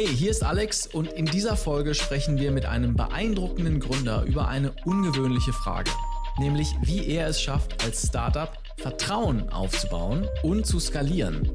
[0.00, 4.48] Hey, hier ist Alex und in dieser Folge sprechen wir mit einem beeindruckenden Gründer über
[4.48, 5.90] eine ungewöhnliche Frage,
[6.38, 11.50] nämlich wie er es schafft, als Startup Vertrauen aufzubauen und zu skalieren.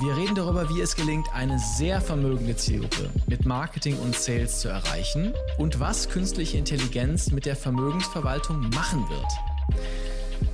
[0.00, 4.68] Wir reden darüber, wie es gelingt, eine sehr vermögende Zielgruppe mit Marketing und Sales zu
[4.68, 9.32] erreichen und was künstliche Intelligenz mit der Vermögensverwaltung machen wird.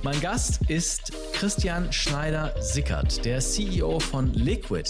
[0.03, 4.89] Mein Gast ist Christian Schneider-Sickert, der CEO von Liquid.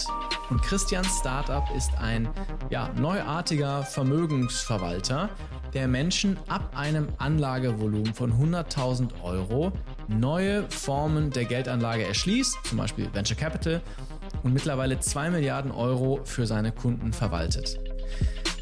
[0.49, 2.27] Und Christians Startup ist ein
[2.69, 5.29] ja, neuartiger Vermögensverwalter,
[5.73, 9.71] der Menschen ab einem Anlagevolumen von 100.000 Euro
[10.07, 13.81] neue Formen der Geldanlage erschließt, zum Beispiel Venture Capital,
[14.43, 17.79] und mittlerweile 2 Milliarden Euro für seine Kunden verwaltet.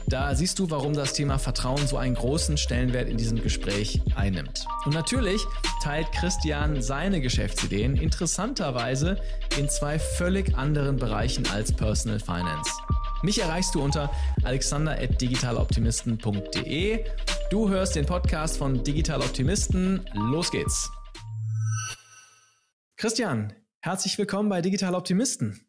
[0.08, 4.66] Da siehst du, warum das Thema Vertrauen so einen großen Stellenwert in diesem Gespräch einnimmt.
[4.86, 5.42] Und natürlich
[5.82, 9.18] teilt Christian seine Geschäftsideen interessanterweise
[9.58, 12.70] in zwei völlig anderen Bereichen als Personal Finance.
[13.24, 14.12] Mich erreichst du unter
[14.44, 17.06] alexander.digitaloptimisten.de.
[17.50, 20.06] Du hörst den Podcast von Digital Optimisten.
[20.14, 20.92] Los geht's.
[22.98, 25.66] Christian, herzlich willkommen bei Digital Optimisten.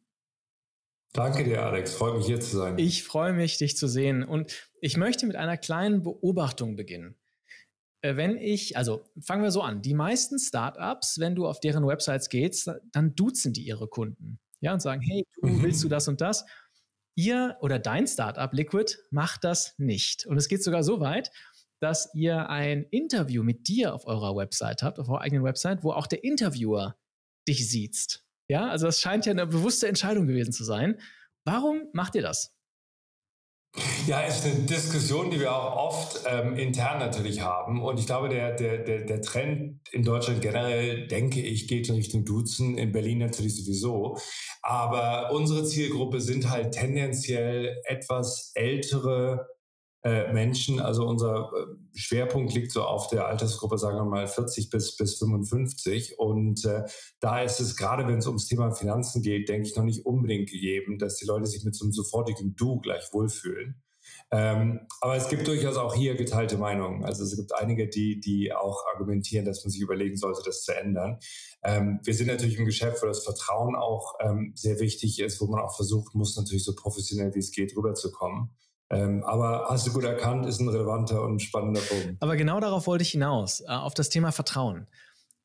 [1.15, 1.95] Danke dir, Alex.
[1.95, 2.77] Freut mich hier zu sein.
[2.77, 4.25] Ich freue mich, dich zu sehen.
[4.25, 7.17] Und ich möchte mit einer kleinen Beobachtung beginnen.
[8.01, 9.81] Äh, wenn ich, also fangen wir so an.
[9.81, 14.41] Die meisten Startups, wenn du auf deren Websites gehst, dann duzen die ihre Kunden.
[14.61, 15.63] Ja, und sagen, hey, du mhm.
[15.63, 16.45] willst du das und das?
[17.15, 20.27] Ihr oder dein Startup Liquid macht das nicht.
[20.27, 21.31] Und es geht sogar so weit,
[21.81, 25.93] dass ihr ein Interview mit dir auf eurer Website habt, auf eurer eigenen Website, wo
[25.93, 26.97] auch der Interviewer
[27.47, 28.24] dich sieht.
[28.55, 31.01] Ja, also das scheint ja eine bewusste Entscheidung gewesen zu sein.
[31.45, 32.55] Warum macht ihr das?
[34.07, 37.83] Ja, ist eine Diskussion, die wir auch oft ähm, intern natürlich haben.
[37.83, 41.97] Und ich glaube, der, der, der, der Trend in Deutschland generell, denke ich, geht in
[41.97, 44.19] Richtung Duzen, in Berlin natürlich sowieso.
[44.63, 49.49] Aber unsere Zielgruppe sind halt tendenziell etwas ältere
[50.05, 50.81] äh, Menschen.
[50.81, 55.19] Also unser äh, Schwerpunkt liegt so auf der Altersgruppe, sagen wir mal 40 bis, bis
[55.19, 56.19] 55.
[56.19, 56.85] Und äh,
[57.21, 60.51] da ist es gerade, wenn es ums Thema Finanzen geht, denke ich, noch nicht unbedingt
[60.51, 63.83] gegeben, dass die Leute sich mit so einem sofortigen Du gleich wohlfühlen.
[64.31, 67.05] Ähm, aber es gibt durchaus auch hier geteilte Meinungen.
[67.05, 70.77] Also es gibt einige, die, die auch argumentieren, dass man sich überlegen sollte, das zu
[70.77, 71.19] ändern.
[71.63, 75.47] Ähm, wir sind natürlich im Geschäft, wo das Vertrauen auch ähm, sehr wichtig ist, wo
[75.47, 78.51] man auch versucht muss, natürlich so professionell wie es geht rüberzukommen.
[78.95, 82.17] Ähm, aber hast du gut erkannt, ist ein relevanter und spannender Punkt.
[82.21, 84.87] Aber genau darauf wollte ich hinaus, äh, auf das Thema Vertrauen.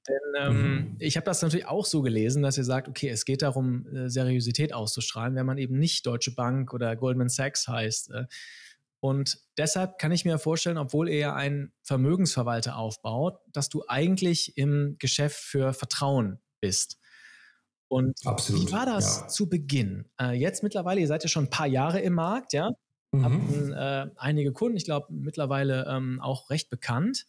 [0.08, 0.96] Denn ähm, mhm.
[1.00, 4.10] ich habe das natürlich auch so gelesen, dass ihr sagt, okay, es geht darum, äh,
[4.10, 8.12] Seriosität auszustrahlen, wenn man eben nicht Deutsche Bank oder Goldman Sachs heißt.
[8.12, 8.26] Äh.
[9.02, 14.58] Und deshalb kann ich mir vorstellen, obwohl ihr ja einen Vermögensverwalter aufbaut, dass du eigentlich
[14.58, 16.98] im Geschäft für Vertrauen bist.
[17.88, 19.28] Und Absolut, wie war das ja.
[19.28, 20.06] zu Beginn?
[20.20, 22.72] Äh, jetzt mittlerweile, ihr seid ja schon ein paar Jahre im Markt, ja?
[23.12, 23.24] Mhm.
[23.24, 27.26] Hatten äh, einige Kunden, ich glaube mittlerweile ähm, auch recht bekannt.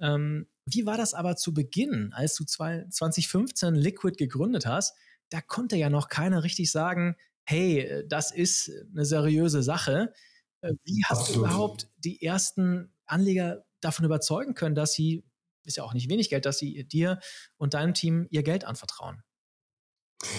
[0.00, 4.96] Ähm, wie war das aber zu Beginn, als du 2015 Liquid gegründet hast?
[5.30, 10.12] Da konnte ja noch keiner richtig sagen, hey, das ist eine seriöse Sache.
[10.62, 11.36] Äh, wie hast Absolut.
[11.36, 15.24] du überhaupt die ersten Anleger davon überzeugen können, dass sie,
[15.64, 17.20] ist ja auch nicht wenig Geld, dass sie dir
[17.56, 19.22] und deinem Team ihr Geld anvertrauen?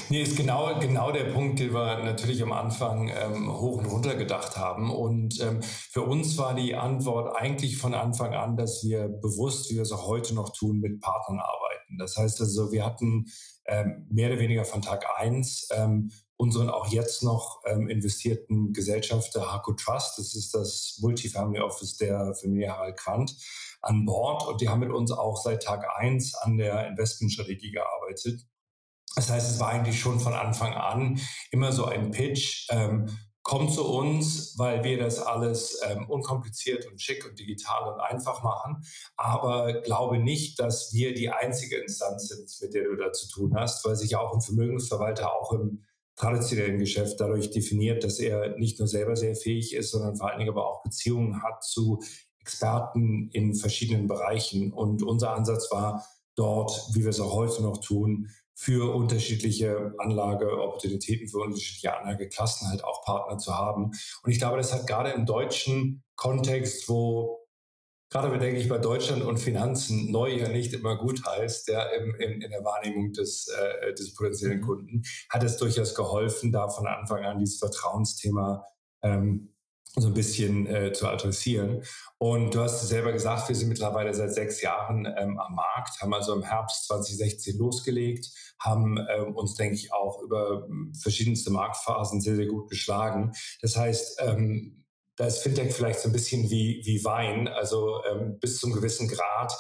[0.10, 4.16] Nee, ist genau, genau der Punkt, den wir natürlich am Anfang ähm, hoch und runter
[4.16, 4.92] gedacht haben.
[4.92, 9.76] Und ähm, für uns war die Antwort eigentlich von Anfang an, dass wir bewusst, wie
[9.76, 11.98] wir es auch heute noch tun, mit Partnern arbeiten.
[11.98, 13.26] Das heißt also, wir hatten
[13.66, 19.52] ähm, mehr oder weniger von Tag eins ähm, unseren auch jetzt noch ähm, investierten Gesellschafter
[19.52, 23.36] Harco Trust, das ist das Multifamily Office der Familie Harald Quandt,
[23.82, 24.48] an Bord.
[24.48, 28.48] Und die haben mit uns auch seit Tag eins an der Investmentstrategie gearbeitet.
[29.16, 31.20] Das heißt, es war eigentlich schon von Anfang an
[31.52, 32.68] immer so ein Pitch.
[32.70, 33.08] Ähm,
[33.44, 38.44] kommt zu uns, weil wir das alles ähm, unkompliziert und schick und digital und einfach
[38.44, 38.84] machen.
[39.18, 43.56] Aber glaube nicht, dass wir die einzige Instanz sind, mit der du da zu tun
[43.56, 45.84] hast, weil sich auch ein Vermögensverwalter auch im
[46.16, 50.40] traditionellen Geschäft dadurch definiert, dass er nicht nur selber sehr fähig ist, sondern vor allen
[50.40, 52.00] Dingen aber auch Beziehungen hat zu
[52.40, 54.72] Experten in verschiedenen Bereichen.
[54.72, 58.30] Und unser Ansatz war dort, wie wir es auch heute noch tun,
[58.62, 63.86] für unterschiedliche Anlageopportunitäten, für unterschiedliche Anlageklassen halt auch Partner zu haben.
[63.86, 67.48] Und ich glaube, das hat gerade im deutschen Kontext, wo
[68.12, 72.14] gerade bedenke ich bei Deutschland und Finanzen neu ja nicht immer gut heißt, ja, im,
[72.20, 74.66] in, in der Wahrnehmung des, äh, des potenziellen mhm.
[74.66, 78.64] Kunden, hat es durchaus geholfen, da von Anfang an dieses Vertrauensthema
[79.02, 79.56] ähm,
[79.96, 81.84] so ein bisschen äh, zu adressieren.
[82.18, 86.14] Und du hast selber gesagt, wir sind mittlerweile seit sechs Jahren ähm, am Markt, haben
[86.14, 88.28] also im Herbst 2016 losgelegt,
[88.60, 93.34] haben ähm, uns, denke ich, auch über hm, verschiedenste Marktphasen sehr, sehr gut geschlagen.
[93.62, 94.86] Das heißt, ähm,
[95.18, 97.48] da ist Fintech vielleicht so ein bisschen wie, wie Wein.
[97.48, 99.54] Also ähm, bis zum gewissen Grad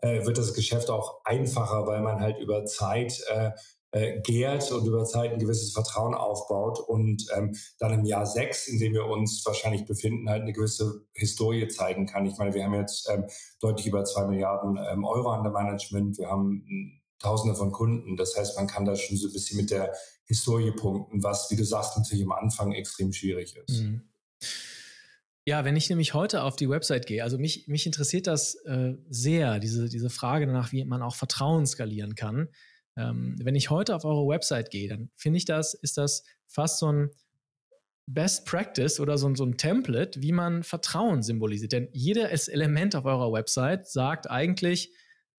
[0.00, 3.52] äh, wird das Geschäft auch einfacher, weil man halt über Zeit äh,
[3.92, 8.68] äh, gärt und über Zeit ein gewisses Vertrauen aufbaut und ähm, dann im Jahr sechs,
[8.68, 12.26] in dem wir uns wahrscheinlich befinden, halt eine gewisse Historie zeigen kann.
[12.26, 13.24] Ich meine, wir haben jetzt ähm,
[13.60, 18.16] deutlich über zwei Milliarden ähm, Euro an der Management, wir haben hm, Tausende von Kunden.
[18.16, 19.92] Das heißt, man kann da schon so ein bisschen mit der
[20.26, 23.80] Historie punkten, was, wie du sagst, natürlich am Anfang extrem schwierig ist.
[23.80, 24.02] Mhm.
[25.44, 28.94] Ja, wenn ich nämlich heute auf die Website gehe, also mich, mich interessiert das äh,
[29.08, 32.48] sehr, diese, diese Frage danach, wie man auch Vertrauen skalieren kann.
[32.98, 36.80] Ähm, wenn ich heute auf eure Website gehe, dann finde ich das, ist das fast
[36.80, 37.10] so ein
[38.06, 41.72] Best Practice oder so, so ein Template, wie man Vertrauen symbolisiert.
[41.72, 44.92] Denn jedes Element auf eurer Website sagt eigentlich,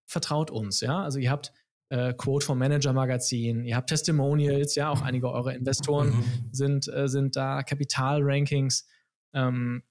[0.05, 0.79] vertraut uns.
[0.79, 1.51] Ja, also ihr habt
[1.89, 6.49] äh, Quote vom Manager Magazin, ihr habt Testimonials, ja, auch einige eurer Investoren mhm.
[6.51, 8.87] sind, äh, sind da, Kapitalrankings.
[9.33, 9.83] Ähm,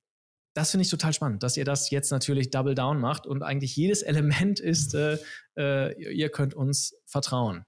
[0.59, 3.77] das finde ich total spannend, dass ihr das jetzt natürlich Double Down macht und eigentlich
[3.77, 5.19] jedes Element ist, äh,
[5.57, 7.65] äh, ihr könnt uns vertrauen.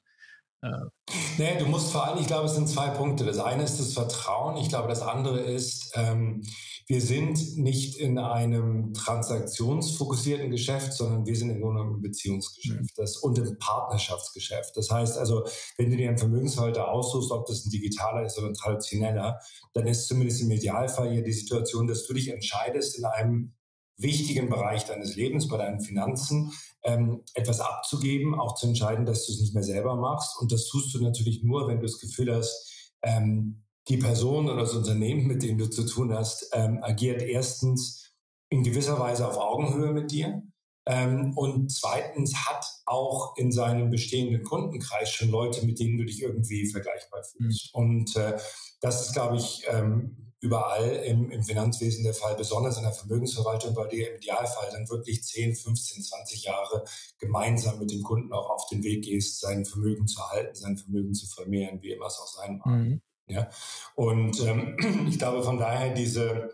[1.39, 3.25] Nee, du musst vor allem, ich glaube, es sind zwei Punkte.
[3.25, 4.57] Das eine ist das Vertrauen.
[4.59, 6.43] Ich glaube, das andere ist, ähm,
[6.87, 12.81] wir sind nicht in einem transaktionsfokussierten Geschäft, sondern wir sind im Grunde genommen im Beziehungsgeschäft
[12.81, 12.89] mhm.
[12.97, 14.77] das, und im Partnerschaftsgeschäft.
[14.77, 15.45] Das heißt also,
[15.79, 19.39] wenn du dir einen Vermögenshalter aussuchst, ob das ein digitaler ist oder ein traditioneller,
[19.73, 23.55] dann ist zumindest im Idealfall hier die Situation, dass du dich entscheidest, in einem
[24.03, 26.53] wichtigen Bereich deines Lebens, bei deinen Finanzen,
[26.83, 30.41] ähm, etwas abzugeben, auch zu entscheiden, dass du es nicht mehr selber machst.
[30.41, 34.61] Und das tust du natürlich nur, wenn du das Gefühl hast, ähm, die Person oder
[34.61, 38.15] das Unternehmen, mit dem du zu tun hast, ähm, agiert erstens
[38.51, 40.43] in gewisser Weise auf Augenhöhe mit dir.
[40.87, 46.23] Ähm, und zweitens hat auch in seinem bestehenden Kundenkreis schon Leute, mit denen du dich
[46.23, 47.75] irgendwie vergleichbar fühlst.
[47.75, 47.81] Mhm.
[47.81, 48.39] Und äh,
[48.81, 53.77] das ist, glaube ich, ähm, überall im, im Finanzwesen der Fall, besonders in der Vermögensverwaltung,
[53.77, 56.85] weil du im Idealfall dann wirklich 10, 15, 20 Jahre
[57.19, 61.15] gemeinsam mit dem Kunden auch auf den Weg gehst, sein Vermögen zu halten, sein Vermögen
[61.15, 62.67] zu vermehren, wie immer es auch sein mag.
[62.67, 63.01] Mhm.
[63.27, 63.49] Ja?
[63.95, 64.77] Und ähm,
[65.09, 66.51] ich glaube von daher diese,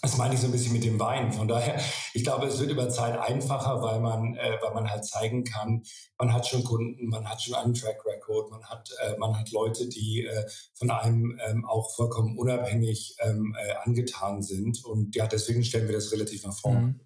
[0.00, 1.32] das meine ich so ein bisschen mit dem Wein.
[1.32, 1.80] Von daher,
[2.14, 5.82] ich glaube, es wird über Zeit einfacher, weil man, äh, weil man halt zeigen kann,
[6.18, 9.50] man hat schon Kunden, man hat schon einen Track Record, man hat, äh, man hat
[9.50, 14.84] Leute, die äh, von einem ähm, auch vollkommen unabhängig ähm, äh, angetan sind.
[14.84, 16.80] Und ja, deswegen stellen wir das relativ nach vorne.
[16.80, 17.00] Mhm.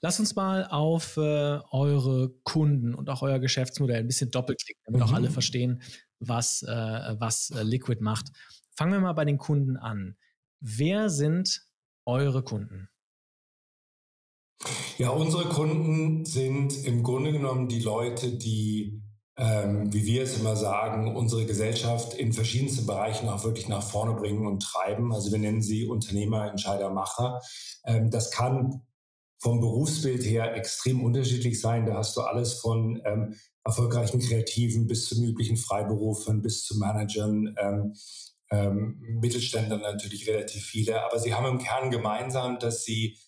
[0.00, 5.00] Lass uns mal auf äh, eure Kunden und auch euer Geschäftsmodell ein bisschen doppelklicken, damit
[5.00, 5.06] mhm.
[5.06, 5.82] auch alle verstehen,
[6.20, 8.28] was, äh, was äh, Liquid macht.
[8.76, 10.16] Fangen wir mal bei den Kunden an.
[10.60, 11.69] Wer sind
[12.06, 12.88] eure Kunden?
[14.98, 19.02] Ja, unsere Kunden sind im Grunde genommen die Leute, die,
[19.36, 24.12] ähm, wie wir es immer sagen, unsere Gesellschaft in verschiedensten Bereichen auch wirklich nach vorne
[24.12, 25.14] bringen und treiben.
[25.14, 27.40] Also wir nennen sie Unternehmer, Entscheider, Macher.
[27.86, 28.82] Ähm, das kann
[29.38, 31.86] vom Berufsbild her extrem unterschiedlich sein.
[31.86, 37.54] Da hast du alles von ähm, erfolgreichen Kreativen bis zu üblichen Freiberufern, bis zu Managern,
[37.58, 37.94] ähm,
[38.50, 41.04] ähm, Mittelständler natürlich relativ viele.
[41.04, 43.18] Aber sie haben im Kern gemeinsam, dass sie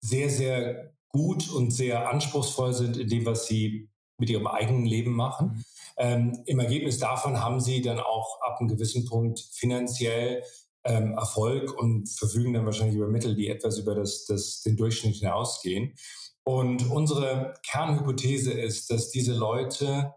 [0.00, 3.88] sehr, sehr gut und sehr anspruchsvoll sind in dem, was sie
[4.18, 5.48] mit ihrem eigenen Leben machen.
[5.48, 5.64] Mhm.
[5.98, 10.42] Ähm, Im Ergebnis davon haben sie dann auch ab einem gewissen Punkt finanziell
[10.84, 15.16] ähm, Erfolg und verfügen dann wahrscheinlich über Mittel, die etwas über das, das, den Durchschnitt
[15.16, 15.94] hinausgehen.
[16.44, 20.14] Und unsere Kernhypothese ist, dass diese Leute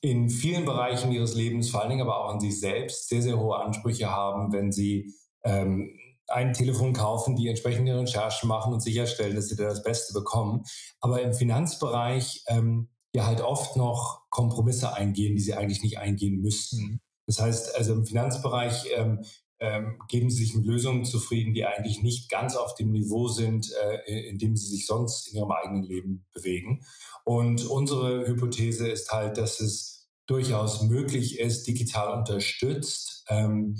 [0.00, 3.38] in vielen Bereichen ihres Lebens, vor allen Dingen aber auch an sich selbst, sehr, sehr
[3.38, 5.14] hohe Ansprüche haben, wenn sie
[5.44, 10.14] ähm, ein Telefon kaufen, die entsprechende Recherchen machen und sicherstellen, dass sie da das Beste
[10.14, 10.62] bekommen.
[11.00, 16.40] Aber im Finanzbereich ähm, ja halt oft noch Kompromisse eingehen, die sie eigentlich nicht eingehen
[16.40, 16.82] müssten.
[16.82, 17.00] Mhm.
[17.26, 19.24] Das heißt, also im Finanzbereich ähm,
[19.60, 23.70] ähm, geben sie sich mit Lösungen zufrieden, die eigentlich nicht ganz auf dem Niveau sind,
[24.06, 26.84] äh, in dem sie sich sonst in ihrem eigenen Leben bewegen.
[27.24, 33.76] Und unsere Hypothese ist halt, dass es durchaus möglich ist, digital unterstützt, ähm,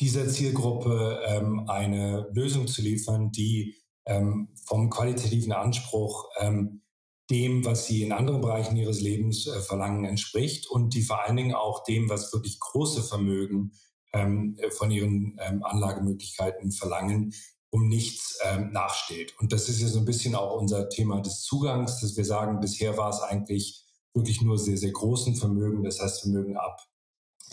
[0.00, 6.82] dieser Zielgruppe ähm, eine Lösung zu liefern, die ähm, vom qualitativen Anspruch ähm,
[7.30, 11.36] dem, was sie in anderen Bereichen ihres Lebens äh, verlangen, entspricht und die vor allen
[11.36, 13.72] Dingen auch dem, was wirklich große Vermögen
[14.14, 17.34] ähm, von ihren ähm, Anlagemöglichkeiten verlangen,
[17.70, 19.34] um nichts ähm, nachsteht.
[19.40, 22.60] Und das ist ja so ein bisschen auch unser Thema des Zugangs, dass wir sagen,
[22.60, 26.80] bisher war es eigentlich wirklich nur sehr, sehr großen Vermögen, das heißt Vermögen ab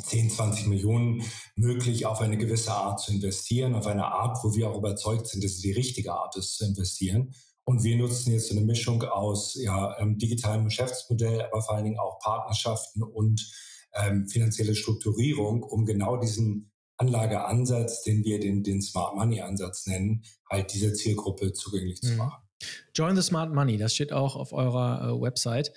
[0.04, 1.24] 10, 20 Millionen
[1.56, 5.44] möglich, auf eine gewisse Art zu investieren, auf eine Art, wo wir auch überzeugt sind,
[5.44, 7.34] dass es die richtige Art ist zu investieren.
[7.64, 11.86] Und wir nutzen jetzt so eine Mischung aus ja, ähm, digitalem Geschäftsmodell, aber vor allen
[11.86, 13.52] Dingen auch Partnerschaften und
[13.94, 20.24] ähm, finanzielle Strukturierung, um genau diesen Anlageansatz, den wir den, den Smart Money Ansatz nennen,
[20.50, 22.08] halt dieser Zielgruppe zugänglich mhm.
[22.08, 22.44] zu machen.
[22.96, 25.74] Join the Smart Money, das steht auch auf eurer äh, Website.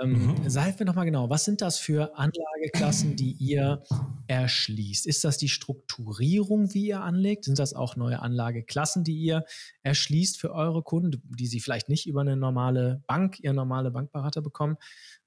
[0.00, 0.48] Ähm, mhm.
[0.48, 3.82] Seid mir nochmal genau, was sind das für Anlageklassen, die ihr
[4.26, 5.06] erschließt?
[5.06, 7.44] Ist das die Strukturierung, wie ihr anlegt?
[7.44, 9.44] Sind das auch neue Anlageklassen, die ihr
[9.82, 14.40] erschließt für eure Kunden, die sie vielleicht nicht über eine normale Bank, ihr normale Bankberater
[14.40, 14.76] bekommen?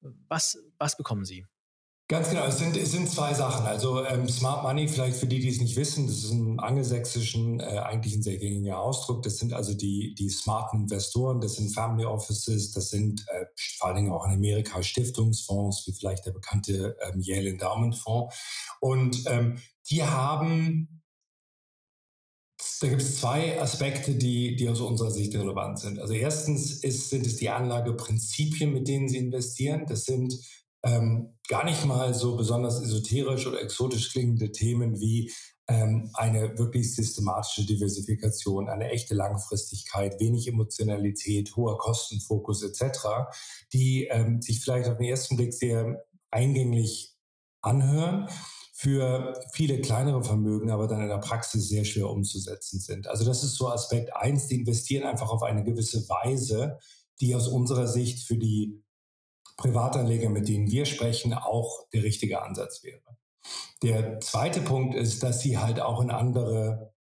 [0.01, 1.45] Was, was bekommen sie?
[2.07, 3.65] Ganz genau, es sind, es sind zwei Sachen.
[3.65, 7.59] Also ähm, Smart Money, vielleicht für die, die es nicht wissen, das ist ein angelsächsischen,
[7.59, 9.23] äh, eigentlich ein sehr gängiger Ausdruck.
[9.23, 13.45] Das sind also die, die smarten Investoren, das sind Family Offices, das sind äh,
[13.79, 18.35] vor allen Dingen auch in Amerika Stiftungsfonds, wie vielleicht der bekannte ähm, Yale Endowment Fonds.
[18.81, 19.57] Und ähm,
[19.89, 21.01] die haben
[22.81, 25.99] da gibt es zwei Aspekte, die, die aus unserer Sicht relevant sind.
[25.99, 29.85] Also erstens ist, sind es die Anlageprinzipien, mit denen sie investieren.
[29.87, 30.35] Das sind
[30.85, 35.31] ähm, gar nicht mal so besonders esoterisch oder exotisch klingende Themen wie
[35.67, 43.31] ähm, eine wirklich systematische Diversifikation, eine echte Langfristigkeit, wenig Emotionalität, hoher Kostenfokus etc.,
[43.73, 47.15] die ähm, sich vielleicht auf den ersten Blick sehr eingänglich
[47.61, 48.29] anhören,
[48.77, 53.07] für viele kleinere Vermögen aber dann in der Praxis sehr schwer umzusetzen sind.
[53.07, 56.77] Also das ist so Aspekt eins, die investieren einfach auf eine gewisse Weise,
[57.21, 58.83] die aus unserer Sicht für die
[59.57, 63.01] Privatanleger, mit denen wir sprechen, auch der richtige Ansatz wäre.
[63.83, 66.93] Der zweite Punkt ist, dass sie halt auch in andere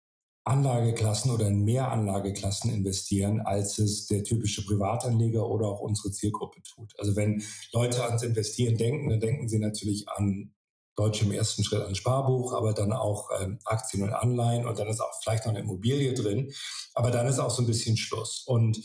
[0.45, 6.61] Anlageklassen oder in mehr Anlageklassen investieren, als es der typische Privatanleger oder auch unsere Zielgruppe
[6.61, 6.93] tut.
[6.99, 10.53] Also wenn Leute ans Investieren denken, dann denken sie natürlich an
[10.95, 14.87] Deutsch im ersten Schritt an Sparbuch, aber dann auch ähm, Aktien und Anleihen und dann
[14.87, 16.53] ist auch vielleicht noch eine Immobilie drin.
[16.93, 18.43] Aber dann ist auch so ein bisschen Schluss.
[18.45, 18.79] Und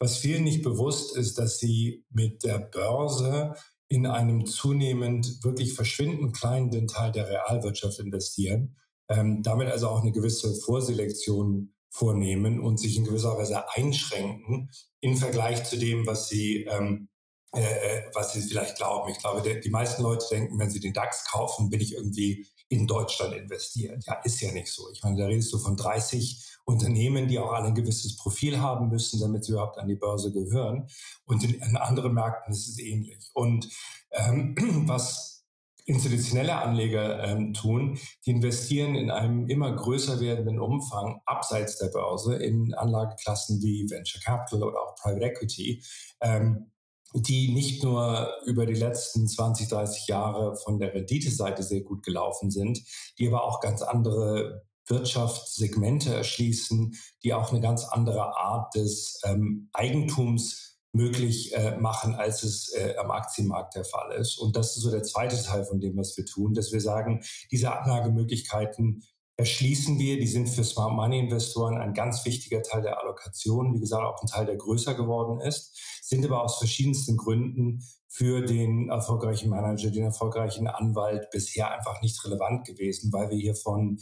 [0.00, 3.54] was vielen nicht bewusst ist, dass sie mit der Börse
[3.88, 8.76] in einem zunehmend wirklich verschwindend kleinen Teil der Realwirtschaft investieren,
[9.08, 15.16] ähm, damit also auch eine gewisse Vorselektion vornehmen und sich in gewisser Weise einschränken im
[15.16, 17.08] Vergleich zu dem, was sie ähm,
[17.52, 19.10] äh, äh was sie vielleicht glauben.
[19.10, 22.46] Ich glaube, der, die meisten Leute denken, wenn sie den DAX kaufen, bin ich irgendwie
[22.70, 24.04] in Deutschland investiert.
[24.06, 24.90] Ja, ist ja nicht so.
[24.92, 28.88] Ich meine, da redest du von 30 Unternehmen, die auch alle ein gewisses Profil haben
[28.88, 30.86] müssen, damit sie überhaupt an die Börse gehören.
[31.24, 33.30] Und in, in anderen Märkten ist es ähnlich.
[33.34, 33.68] Und
[34.12, 34.54] ähm,
[34.86, 35.44] was
[35.84, 42.36] institutionelle Anleger ähm, tun, die investieren in einem immer größer werdenden Umfang abseits der Börse
[42.36, 45.82] in Anlageklassen wie Venture Capital oder auch Private Equity.
[46.20, 46.70] Ähm,
[47.14, 52.50] die nicht nur über die letzten 20, 30 Jahre von der Renditeseite sehr gut gelaufen
[52.50, 52.80] sind,
[53.18, 59.68] die aber auch ganz andere Wirtschaftssegmente erschließen, die auch eine ganz andere Art des ähm,
[59.72, 64.38] Eigentums möglich äh, machen, als es äh, am Aktienmarkt der Fall ist.
[64.38, 67.22] Und das ist so der zweite Teil von dem, was wir tun, dass wir sagen,
[67.52, 69.04] diese Anlagemöglichkeiten
[69.40, 73.80] erschließen wir, die sind für Smart Money Investoren ein ganz wichtiger Teil der Allokation, wie
[73.80, 78.90] gesagt, auch ein Teil, der größer geworden ist, sind aber aus verschiedensten Gründen für den
[78.90, 83.98] erfolgreichen Manager, den erfolgreichen Anwalt bisher einfach nicht relevant gewesen, weil wir hier von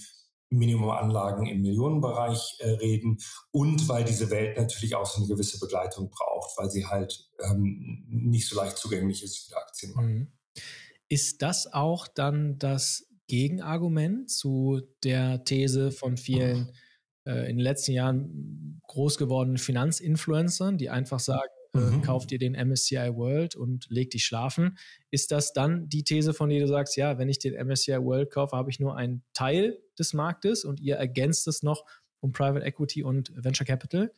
[0.50, 3.18] Minimumanlagen im Millionenbereich äh, reden
[3.52, 8.04] und weil diese Welt natürlich auch so eine gewisse Begleitung braucht, weil sie halt ähm,
[8.08, 10.08] nicht so leicht zugänglich ist für die Aktienmarkt.
[10.08, 10.32] Mhm.
[11.08, 16.72] Ist das auch dann das Gegenargument zu der These von vielen
[17.26, 22.02] äh, in den letzten Jahren groß gewordenen Finanzinfluencern, die einfach sagen, äh, mhm.
[22.02, 24.78] kauft ihr den MSCI World und legt dich schlafen.
[25.10, 28.30] Ist das dann die These, von der du sagst, ja, wenn ich den MSCI World
[28.30, 31.84] kaufe, habe ich nur einen Teil des Marktes und ihr ergänzt es noch
[32.20, 34.10] um Private Equity und Venture Capital?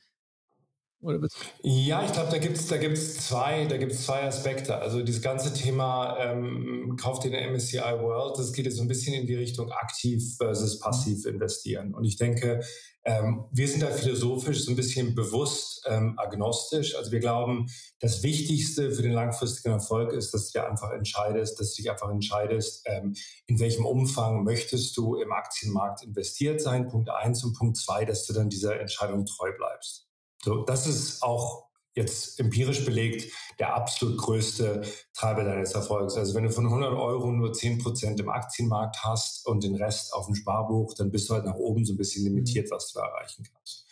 [1.63, 4.77] Ja, ich glaube, da gibt es da gibt's zwei, zwei Aspekte.
[4.77, 9.15] Also dieses ganze Thema ähm, kauft den MSCI World, das geht jetzt so ein bisschen
[9.15, 11.95] in die Richtung aktiv versus passiv investieren.
[11.95, 12.61] Und ich denke,
[13.05, 16.95] ähm, wir sind da philosophisch so ein bisschen bewusst ähm, agnostisch.
[16.95, 17.67] Also wir glauben,
[18.01, 21.91] das Wichtigste für den langfristigen Erfolg ist, dass du dir einfach entscheidest, dass du dich
[21.91, 23.15] einfach entscheidest, ähm,
[23.47, 26.89] in welchem Umfang möchtest du im Aktienmarkt investiert sein.
[26.89, 30.10] Punkt eins und Punkt zwei, dass du dann dieser Entscheidung treu bleibst.
[30.43, 34.83] So, das ist auch jetzt empirisch belegt der absolut größte
[35.13, 36.17] Treiber deines Erfolgs.
[36.17, 40.15] Also wenn du von 100 Euro nur 10 Prozent im Aktienmarkt hast und den Rest
[40.15, 42.75] auf dem Sparbuch, dann bist du halt nach oben so ein bisschen limitiert, mhm.
[42.75, 43.87] was du erreichen kannst.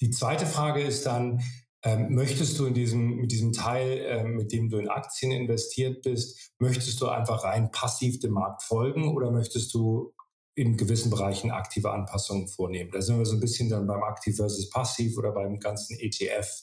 [0.00, 1.40] Die zweite Frage ist dann,
[1.84, 6.02] ähm, möchtest du in diesem, mit diesem Teil, äh, mit dem du in Aktien investiert
[6.02, 10.14] bist, möchtest du einfach rein passiv dem Markt folgen oder möchtest du
[10.54, 12.90] in gewissen Bereichen aktive Anpassungen vornehmen?
[12.92, 16.62] Da sind wir so ein bisschen dann beim Aktiv versus Passiv oder beim ganzen ETF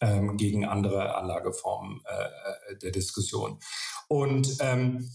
[0.00, 3.58] ähm, gegen andere Anlageformen äh, äh, der Diskussion.
[4.08, 5.10] Und ähm,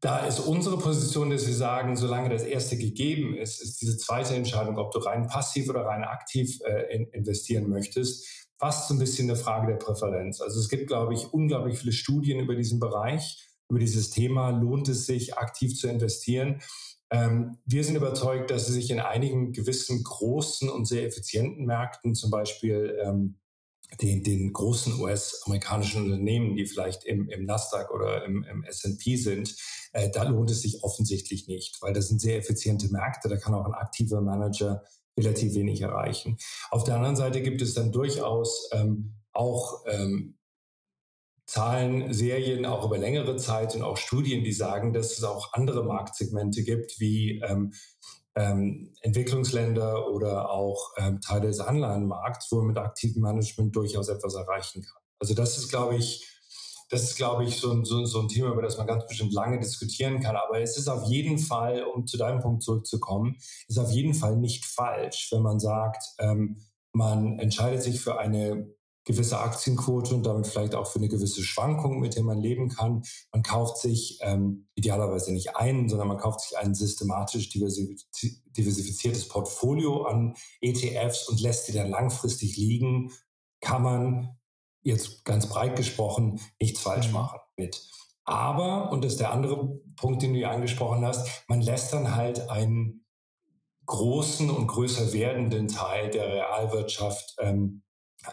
[0.00, 4.34] da ist unsere Position, dass wir sagen, solange das erste gegeben ist, ist diese zweite
[4.34, 8.26] Entscheidung, ob du rein passiv oder rein aktiv äh, in, investieren möchtest,
[8.58, 10.40] fast so ein bisschen eine Frage der Präferenz.
[10.40, 14.88] Also es gibt, glaube ich, unglaublich viele Studien über diesen Bereich, über dieses Thema, lohnt
[14.88, 16.62] es sich, aktiv zu investieren.
[17.12, 22.14] Ähm, wir sind überzeugt, dass es sich in einigen gewissen großen und sehr effizienten Märkten,
[22.14, 23.38] zum Beispiel ähm,
[24.00, 29.54] den, den großen US-amerikanischen Unternehmen, die vielleicht im, im Nasdaq oder im, im S&P sind,
[29.92, 33.54] äh, da lohnt es sich offensichtlich nicht, weil das sind sehr effiziente Märkte, da kann
[33.54, 34.82] auch ein aktiver Manager
[35.18, 36.38] relativ wenig erreichen.
[36.70, 40.38] Auf der anderen Seite gibt es dann durchaus ähm, auch ähm,
[41.52, 45.84] Zahlen, Serien auch über längere Zeit und auch Studien, die sagen, dass es auch andere
[45.84, 47.74] Marktsegmente gibt, wie ähm,
[48.34, 54.34] ähm, Entwicklungsländer oder auch ähm, Teile des Anleihenmarkts, wo man mit aktivem Management durchaus etwas
[54.34, 55.02] erreichen kann.
[55.18, 56.26] Also das ist, glaube ich,
[56.88, 59.34] das ist, glaube ich, so ein, so, so ein Thema, über das man ganz bestimmt
[59.34, 60.36] lange diskutieren kann.
[60.36, 63.36] Aber es ist auf jeden Fall, um zu deinem Punkt zurückzukommen,
[63.68, 66.62] ist auf jeden Fall nicht falsch, wenn man sagt, ähm,
[66.94, 72.00] man entscheidet sich für eine gewisse Aktienquote und damit vielleicht auch für eine gewisse Schwankung,
[72.00, 73.02] mit der man leben kann.
[73.32, 80.04] Man kauft sich ähm, idealerweise nicht einen, sondern man kauft sich ein systematisch diversifiziertes Portfolio
[80.04, 83.10] an ETFs und lässt die dann langfristig liegen,
[83.60, 84.38] kann man
[84.82, 87.14] jetzt ganz breit gesprochen nichts falsch mhm.
[87.14, 87.82] machen mit.
[88.24, 92.14] Aber, und das ist der andere Punkt, den du ja angesprochen hast, man lässt dann
[92.14, 93.04] halt einen
[93.86, 97.82] großen und größer werdenden Teil der Realwirtschaft ähm,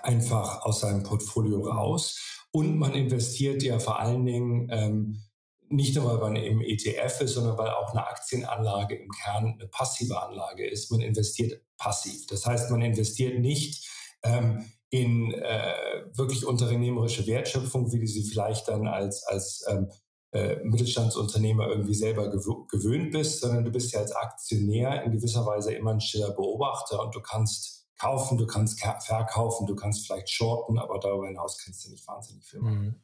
[0.04, 2.46] einfach aus seinem Portfolio raus.
[2.52, 5.24] Und man investiert ja vor allen Dingen ähm,
[5.70, 9.68] nicht nur, weil man im ETF ist, sondern weil auch eine Aktienanlage im Kern eine
[9.68, 10.92] passive Anlage ist.
[10.92, 12.26] Man investiert passiv.
[12.28, 13.88] Das heißt, man investiert nicht
[14.24, 15.74] ähm, in äh,
[16.14, 19.92] wirklich unternehmerische Wertschöpfung, wie du sie vielleicht dann als, als ähm,
[20.32, 25.46] äh, Mittelstandsunternehmer irgendwie selber gew gewöhnt bist, sondern du bist ja als Aktionär in gewisser
[25.46, 30.30] Weise immer ein stiller Beobachter und du kannst kaufen, du kannst verkaufen, du kannst vielleicht
[30.30, 32.82] shorten, aber darüber hinaus kannst du nicht wahnsinnig viel machen.
[32.82, 32.96] Mhm.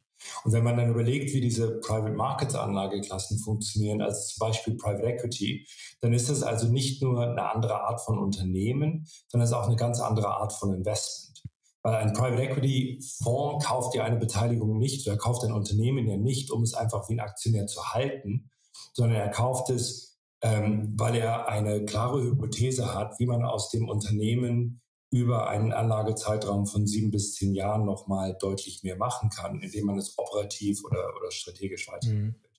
[0.44, 5.06] Und wenn man dann überlegt, wie diese Private Markets Anlageklassen funktionieren, also zum Beispiel Private
[5.06, 5.66] Equity,
[6.00, 9.66] dann ist das also nicht nur eine andere Art von Unternehmen, sondern es ist auch
[9.66, 11.42] eine ganz andere Art von Investment.
[11.82, 16.16] Weil ein Private Equity Fonds kauft ja eine Beteiligung nicht oder kauft ein Unternehmen ja
[16.16, 18.50] nicht, um es einfach wie ein Aktionär zu halten,
[18.92, 23.88] sondern er kauft es, ähm, weil er eine klare Hypothese hat, wie man aus dem
[23.88, 29.86] Unternehmen über einen Anlagezeitraum von sieben bis zehn Jahren nochmal deutlich mehr machen kann, indem
[29.86, 32.42] man es operativ oder, oder strategisch weiterentwickelt.
[32.42, 32.56] Mhm.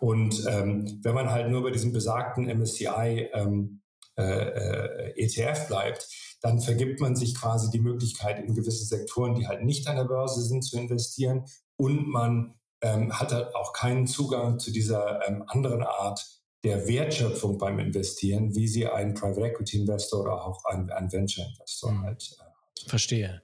[0.00, 3.82] Und ähm, wenn man halt nur bei diesem besagten MSCI ähm,
[4.16, 6.08] äh, äh ETF bleibt,
[6.42, 10.04] dann vergibt man sich quasi die Möglichkeit, in gewisse Sektoren, die halt nicht an der
[10.04, 11.44] Börse sind, zu investieren.
[11.76, 17.58] Und man ähm, hat halt auch keinen Zugang zu dieser ähm, anderen Art der Wertschöpfung
[17.58, 22.02] beim Investieren, wie sie ein Private Equity Investor oder auch ein, ein Venture Investor mhm.
[22.02, 23.42] halt äh, Verstehe.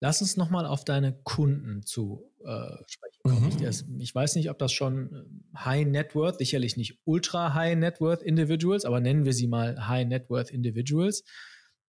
[0.00, 3.44] Lass uns nochmal auf deine Kunden zu äh, sprechen kommen.
[3.44, 3.68] Mhm.
[3.68, 5.12] Ich, ich, weiß nicht, ob das schon
[5.54, 9.46] äh, High Net Worth, sicherlich nicht Ultra High Net Worth Individuals, aber nennen wir sie
[9.46, 11.22] mal High Net Worth Individuals.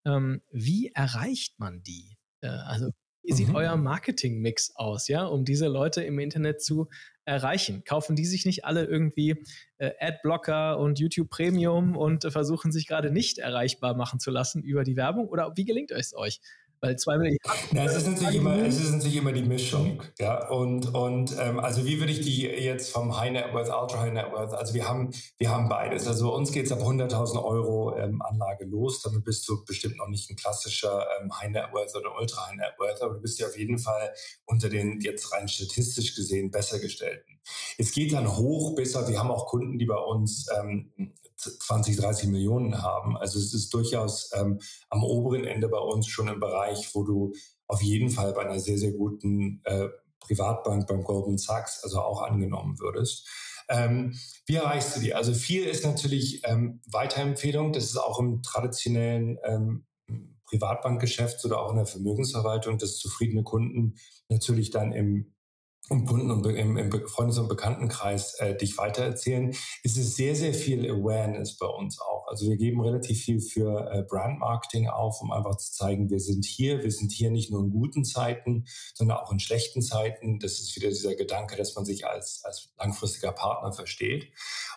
[0.06, 2.18] Ähm, wie erreicht man die?
[2.42, 2.92] Äh, also
[3.24, 3.56] wie sieht mhm.
[3.56, 6.90] euer Marketing-Mix aus, ja, um diese Leute im Internet zu
[7.26, 7.84] erreichen?
[7.86, 9.44] Kaufen die sich nicht alle irgendwie
[9.78, 14.62] äh, Adblocker und YouTube Premium und äh, versuchen sich gerade nicht erreichbar machen zu lassen
[14.62, 15.28] über die Werbung?
[15.30, 16.42] Oder wie gelingt es euch?
[16.84, 17.40] Weil zwei Milliarden.
[17.72, 20.04] Ja, es ist natürlich immer, es ist natürlich immer die Mischung.
[20.20, 24.02] Ja, und, und ähm, also wie würde ich die jetzt vom High Net Worth, Ultra
[24.02, 26.08] High Net Worth, also wir haben, wir haben beides.
[26.08, 29.02] Also uns geht es ab 100.000 Euro ähm, Anlage los.
[29.02, 32.58] Damit bist du bestimmt noch nicht ein klassischer ähm, High Net Worth oder Ultra High
[32.58, 36.52] Net Worth, aber du bist ja auf jeden Fall unter den jetzt rein statistisch gesehen
[36.52, 37.33] besser gestellten.
[37.78, 40.92] Es geht dann hoch bis, wir haben auch Kunden, die bei uns ähm,
[41.36, 43.18] 20, 30 Millionen haben.
[43.18, 47.34] Also es ist durchaus ähm, am oberen Ende bei uns schon im Bereich, wo du
[47.68, 52.22] auf jeden Fall bei einer sehr, sehr guten äh, Privatbank beim Goldman Sachs also auch
[52.22, 53.28] angenommen würdest.
[53.70, 55.14] Ähm, wie erreichst du die?
[55.14, 57.74] Also viel ist natürlich ähm, Weiterempfehlung.
[57.74, 59.86] Das ist auch im traditionellen ähm,
[60.46, 63.96] Privatbankgeschäft oder auch in der Vermögensverwaltung, dass zufriedene Kunden
[64.30, 65.33] natürlich dann im
[65.90, 69.52] im Kunden- und im, im Freundes- und Bekanntenkreis äh, dich weitererzählen,
[69.84, 72.28] ist es sehr, sehr viel Awareness bei uns auch.
[72.28, 76.46] Also wir geben relativ viel für äh, Brandmarketing auf, um einfach zu zeigen, wir sind
[76.46, 80.40] hier, wir sind hier nicht nur in guten Zeiten, sondern auch in schlechten Zeiten.
[80.40, 84.32] Das ist wieder dieser Gedanke, dass man sich als, als langfristiger Partner versteht.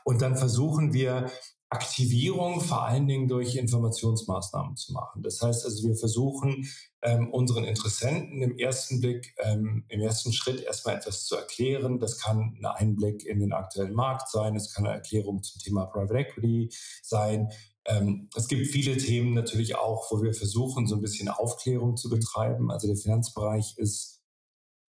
[0.05, 1.31] Und dann versuchen wir,
[1.69, 5.23] Aktivierung vor allen Dingen durch Informationsmaßnahmen zu machen.
[5.23, 6.69] Das heißt also, wir versuchen
[7.03, 11.99] ähm, unseren Interessenten im ersten Blick, ähm, im ersten Schritt erstmal etwas zu erklären.
[11.99, 15.87] Das kann ein Einblick in den aktuellen Markt sein, es kann eine Erklärung zum Thema
[15.87, 16.71] Private Equity
[17.03, 17.51] sein.
[17.85, 22.09] Ähm, es gibt viele Themen natürlich auch, wo wir versuchen, so ein bisschen Aufklärung zu
[22.09, 22.71] betreiben.
[22.71, 24.23] Also der Finanzbereich ist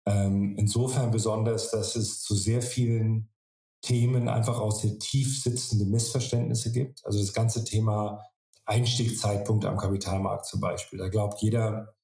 [0.06, 3.30] ähm, insofern besonders, dass es zu sehr vielen
[3.82, 7.06] Themen einfach aus der tief sitzenden Missverständnisse gibt.
[7.06, 8.24] Also das ganze Thema
[8.66, 11.00] Einstiegszeitpunkt am Kapitalmarkt zum Beispiel.
[11.00, 11.96] Da glaubt jeder,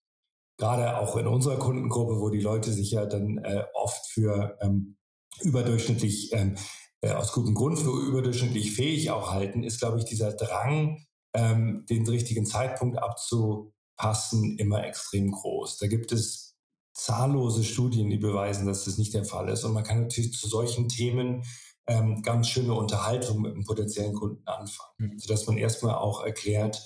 [0.58, 4.98] gerade auch in unserer Kundengruppe, wo die Leute sich ja dann äh, oft für ähm,
[5.42, 6.56] überdurchschnittlich, ähm,
[7.02, 11.86] äh, aus gutem Grund für überdurchschnittlich fähig auch halten, ist, glaube ich, dieser Drang, ähm,
[11.90, 15.78] den richtigen Zeitpunkt abzupassen, immer extrem groß.
[15.80, 16.53] Da gibt es
[16.94, 19.64] zahllose Studien, die beweisen, dass das nicht der Fall ist.
[19.64, 21.44] Und man kann natürlich zu solchen Themen
[21.88, 24.92] ähm, ganz schöne Unterhaltung mit einem potenziellen Kunden anfangen.
[24.98, 25.20] Mhm.
[25.20, 26.82] Sodass man erstmal auch erklärt,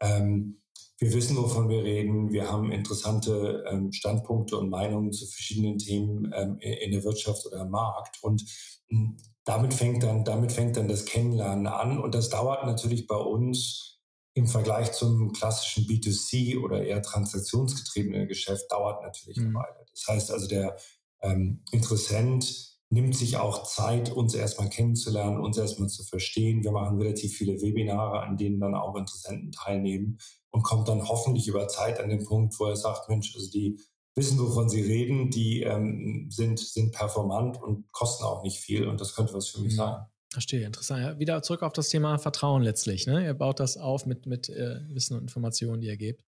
[0.00, 0.60] ähm,
[1.00, 2.32] wir wissen, wovon wir reden.
[2.32, 7.60] Wir haben interessante ähm, Standpunkte und Meinungen zu verschiedenen Themen ähm, in der Wirtschaft oder
[7.60, 8.18] am Markt.
[8.22, 8.42] Und
[8.88, 11.98] hm, damit fängt dann, damit fängt dann das Kennenlernen an.
[11.98, 13.97] Und das dauert natürlich bei uns
[14.34, 19.48] im Vergleich zum klassischen B2C oder eher transaktionsgetriebenen Geschäft dauert natürlich mhm.
[19.48, 19.86] eine Weile.
[19.90, 20.76] Das heißt also, der
[21.22, 26.64] ähm, Interessent nimmt sich auch Zeit, uns erstmal kennenzulernen, uns erstmal zu verstehen.
[26.64, 30.18] Wir machen relativ viele Webinare, an denen dann auch Interessenten teilnehmen
[30.50, 33.78] und kommt dann hoffentlich über Zeit an den Punkt, wo er sagt, Mensch, also die
[34.16, 39.00] wissen, wovon sie reden, die ähm, sind, sind performant und kosten auch nicht viel und
[39.00, 39.76] das könnte was für mich mhm.
[39.76, 40.06] sein.
[40.30, 41.02] Verstehe, interessant.
[41.02, 43.06] Ja, wieder zurück auf das Thema Vertrauen letztlich.
[43.06, 43.24] Ne?
[43.24, 46.22] Ihr baut das auf mit, mit äh, Wissen und Informationen, die ihr gebt.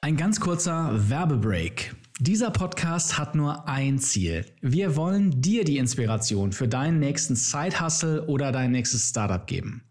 [0.00, 1.94] Ein ganz kurzer Werbebreak.
[2.20, 4.44] Dieser Podcast hat nur ein Ziel.
[4.60, 9.82] Wir wollen dir die Inspiration für deinen nächsten Side-Hustle oder dein nächstes Startup geben.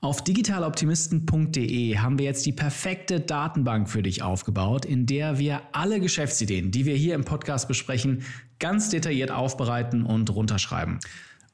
[0.00, 6.00] Auf digitaloptimisten.de haben wir jetzt die perfekte Datenbank für dich aufgebaut, in der wir alle
[6.00, 8.22] Geschäftsideen, die wir hier im Podcast besprechen,
[8.58, 10.98] ganz detailliert aufbereiten und runterschreiben.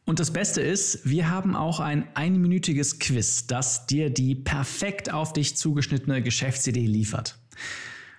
[0.05, 5.33] Und das Beste ist, wir haben auch ein einminütiges Quiz, das dir die perfekt auf
[5.33, 7.38] dich zugeschnittene Geschäftsidee liefert.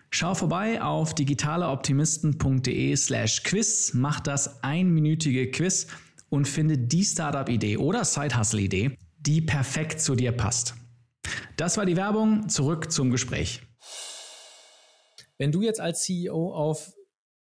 [0.10, 5.88] Schau vorbei auf digitaleoptimisten.de slash quiz, mach das einminütige Quiz
[6.30, 10.76] und finde die Startup-Idee oder Side-Hustle-Idee, die perfekt zu dir passt.
[11.58, 13.62] Das war die Werbung, zurück zum Gespräch.
[15.38, 16.93] Wenn du jetzt als CEO auf,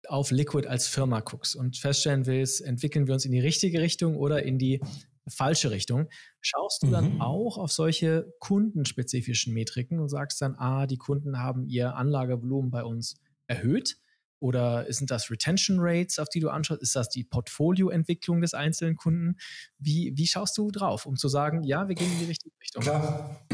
[0.07, 4.15] auf Liquid als Firma guckst und feststellen willst, entwickeln wir uns in die richtige Richtung
[4.17, 4.81] oder in die
[5.27, 6.09] falsche Richtung.
[6.41, 6.91] Schaust du mhm.
[6.91, 12.71] dann auch auf solche kundenspezifischen Metriken und sagst dann, ah, die Kunden haben ihr Anlagevolumen
[12.71, 13.15] bei uns
[13.47, 13.97] erhöht?
[14.39, 16.81] Oder sind das Retention Rates, auf die du anschaust?
[16.81, 19.37] Ist das die Portfolioentwicklung des einzelnen Kunden?
[19.77, 22.81] Wie, wie schaust du drauf, um zu sagen, ja, wir gehen in die richtige Richtung?
[22.81, 23.45] Klar.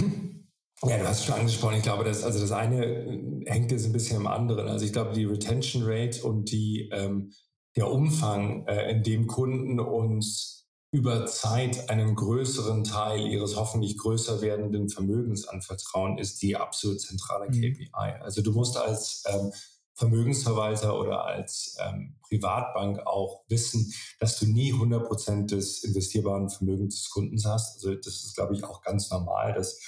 [0.83, 1.75] Ja, du hast es schon angesprochen.
[1.77, 4.67] Ich glaube, dass, also das eine äh, hängt jetzt ein bisschen am anderen.
[4.67, 7.33] Also ich glaube, die Retention Rate und die, ähm,
[7.75, 10.57] der Umfang, äh, in dem Kunden uns
[10.91, 17.49] über Zeit einen größeren Teil ihres hoffentlich größer werdenden Vermögens anvertrauen, ist die absolut zentrale
[17.49, 17.53] mhm.
[17.53, 18.21] KPI.
[18.21, 19.51] Also du musst als ähm,
[19.95, 27.01] Vermögensverwalter oder als ähm, Privatbank auch wissen, dass du nie 100 Prozent des investierbaren Vermögens
[27.01, 27.77] des Kundens hast.
[27.77, 29.79] Also das ist, glaube ich, auch ganz normal, dass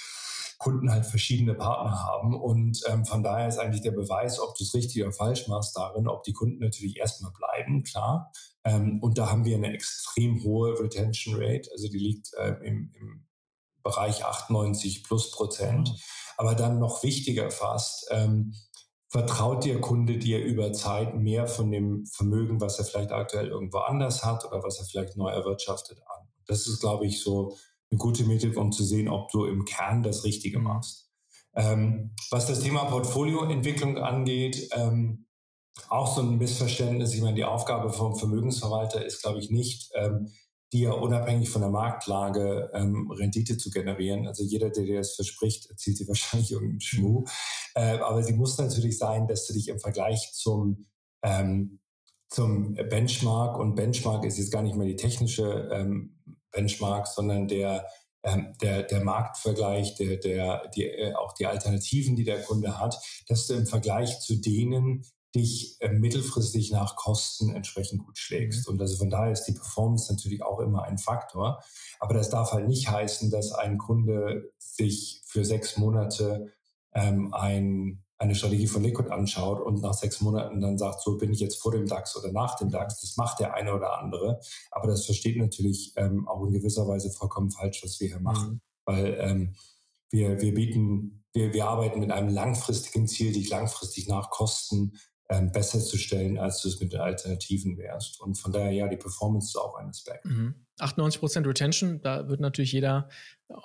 [0.60, 2.38] Kunden halt verschiedene Partner haben.
[2.38, 5.74] Und ähm, von daher ist eigentlich der Beweis, ob du es richtig oder falsch machst,
[5.74, 8.30] darin, ob die Kunden natürlich erstmal bleiben, klar.
[8.64, 11.70] Ähm, und da haben wir eine extrem hohe Retention Rate.
[11.72, 13.26] Also die liegt äh, im, im
[13.82, 15.88] Bereich 98 plus Prozent.
[15.88, 15.96] Mhm.
[16.36, 18.54] Aber dann noch wichtiger fast, ähm,
[19.08, 23.78] vertraut der Kunde dir über Zeit mehr von dem Vermögen, was er vielleicht aktuell irgendwo
[23.78, 26.28] anders hat oder was er vielleicht neu erwirtschaftet an.
[26.46, 27.56] Das ist, glaube ich, so
[27.90, 30.64] eine gute Metrik, um zu sehen, ob du im Kern das Richtige mhm.
[30.64, 31.08] machst.
[31.54, 35.26] Ähm, was das Thema Portfolioentwicklung angeht, ähm,
[35.88, 37.14] auch so ein Missverständnis.
[37.14, 40.28] Ich meine, die Aufgabe vom Vermögensverwalter ist, glaube ich, nicht, ähm,
[40.72, 44.28] dir unabhängig von der Marktlage ähm, Rendite zu generieren.
[44.28, 47.24] Also jeder, der dir das verspricht, erzielt dir wahrscheinlich irgendeinen Schmuh.
[47.74, 50.86] Äh, aber sie muss natürlich sein, dass du dich im Vergleich zum
[51.22, 51.80] ähm,
[52.30, 56.19] zum Benchmark und Benchmark ist jetzt gar nicht mehr die technische ähm,
[56.52, 57.86] Benchmark, sondern der,
[58.22, 63.00] ähm, der, der Marktvergleich, der, der, die, äh, auch die Alternativen, die der Kunde hat,
[63.28, 68.66] dass du im Vergleich zu denen, dich äh, mittelfristig nach Kosten entsprechend gut schlägst.
[68.66, 68.74] Mhm.
[68.74, 71.62] Und also von daher ist die Performance natürlich auch immer ein Faktor.
[72.00, 76.52] Aber das darf halt nicht heißen, dass ein Kunde sich für sechs Monate
[76.92, 81.32] ähm, ein, eine Strategie von Liquid anschaut und nach sechs Monaten dann sagt, so bin
[81.32, 83.00] ich jetzt vor dem DAX oder nach dem DAX.
[83.00, 84.40] Das macht der eine oder andere.
[84.70, 88.50] Aber das versteht natürlich ähm, auch in gewisser Weise vollkommen falsch, was wir hier machen.
[88.50, 88.60] Mhm.
[88.84, 89.54] Weil ähm,
[90.10, 94.92] wir, wir bieten, wir, wir arbeiten mit einem langfristigen Ziel, dich langfristig nach Kosten
[95.30, 98.20] ähm, besser zu stellen, als du es mit den Alternativen wärst.
[98.20, 100.26] Und von daher, ja, die Performance ist auch ein Aspekt.
[100.26, 100.66] Mhm.
[100.78, 103.08] 98% Retention, da wird natürlich jeder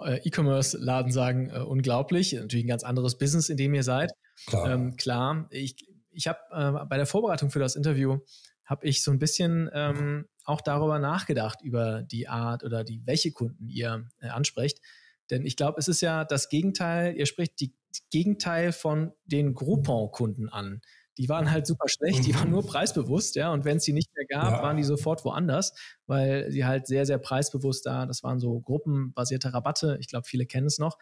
[0.06, 2.32] äh, E-Commerce-Laden sagen, äh, unglaublich.
[2.32, 4.12] Natürlich ein ganz anderes Business, in dem ihr seid.
[4.48, 4.71] Klar.
[4.71, 5.48] Ähm, klar.
[5.50, 5.76] Ich,
[6.12, 8.19] ich habe äh, bei der Vorbereitung für das Interview,
[8.65, 13.32] habe ich so ein bisschen ähm, auch darüber nachgedacht, über die Art oder die, welche
[13.32, 14.80] Kunden ihr äh, ansprecht.
[15.30, 17.76] Denn ich glaube, es ist ja das Gegenteil, ihr spricht die
[18.12, 20.82] Gegenteil von den Groupon-Kunden an
[21.17, 22.56] die waren halt super schlecht, die waren mhm.
[22.56, 24.62] nur preisbewusst, ja, und wenn es die nicht mehr gab, ja.
[24.62, 25.74] waren die sofort woanders,
[26.08, 30.45] weil sie halt sehr, sehr preisbewusst da, das waren so gruppenbasierte Rabatte, ich glaube, viele
[30.45, 30.98] kennen es noch.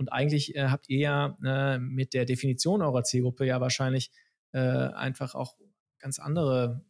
[0.00, 4.10] Und eigentlich äh, habt ihr ja äh, mit der Definition eurer Zielgruppe ja wahrscheinlich
[4.52, 5.56] äh, einfach auch
[5.98, 6.82] ganz andere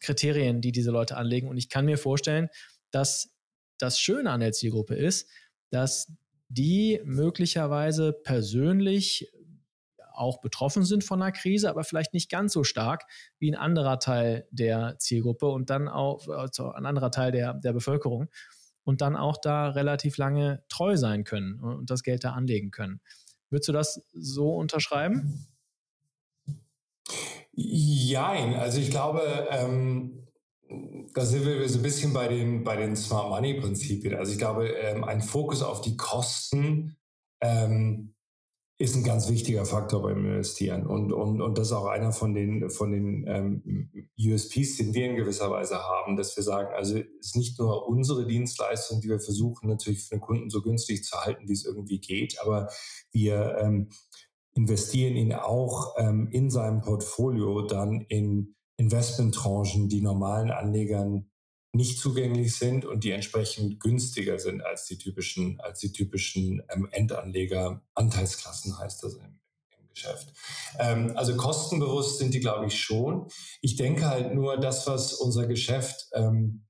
[0.00, 1.46] Kriterien, die diese Leute anlegen.
[1.48, 2.48] Und ich kann mir vorstellen,
[2.90, 3.34] dass
[3.76, 5.28] das Schöne an der Zielgruppe ist,
[5.68, 6.10] dass
[6.48, 9.30] die möglicherweise persönlich
[10.14, 13.02] auch betroffen sind von einer Krise, aber vielleicht nicht ganz so stark
[13.38, 17.74] wie ein anderer Teil der Zielgruppe und dann auch also ein anderer Teil der, der
[17.74, 18.30] Bevölkerung
[18.84, 23.00] und dann auch da relativ lange treu sein können und das Geld da anlegen können.
[23.50, 25.46] Würdest du das so unterschreiben?
[27.52, 30.26] Jein, also ich glaube, ähm,
[31.14, 34.14] da sind wir so ein bisschen bei den, bei den Smart Money Prinzipien.
[34.16, 36.96] Also ich glaube, ähm, ein Fokus auf die Kosten
[37.40, 38.13] ähm,
[38.76, 40.86] ist ein ganz wichtiger Faktor beim Investieren.
[40.86, 45.06] Und, und, und das ist auch einer von den, von den ähm, USPs, den wir
[45.06, 49.08] in gewisser Weise haben, dass wir sagen, also es ist nicht nur unsere Dienstleistung, die
[49.08, 52.68] wir versuchen natürlich für den Kunden so günstig zu halten, wie es irgendwie geht, aber
[53.12, 53.90] wir ähm,
[54.54, 61.30] investieren ihn auch ähm, in seinem Portfolio dann in Investmenttranchen, die normalen Anlegern
[61.74, 66.88] nicht zugänglich sind und die entsprechend günstiger sind als die typischen, als die typischen ähm,
[66.92, 67.82] Endanleger.
[67.94, 69.40] Anteilsklassen heißt das im,
[69.76, 70.32] im Geschäft.
[70.78, 73.28] Ähm, also kostenbewusst sind die, glaube ich, schon.
[73.60, 76.64] Ich denke halt nur, das, was unser Geschäft ähm,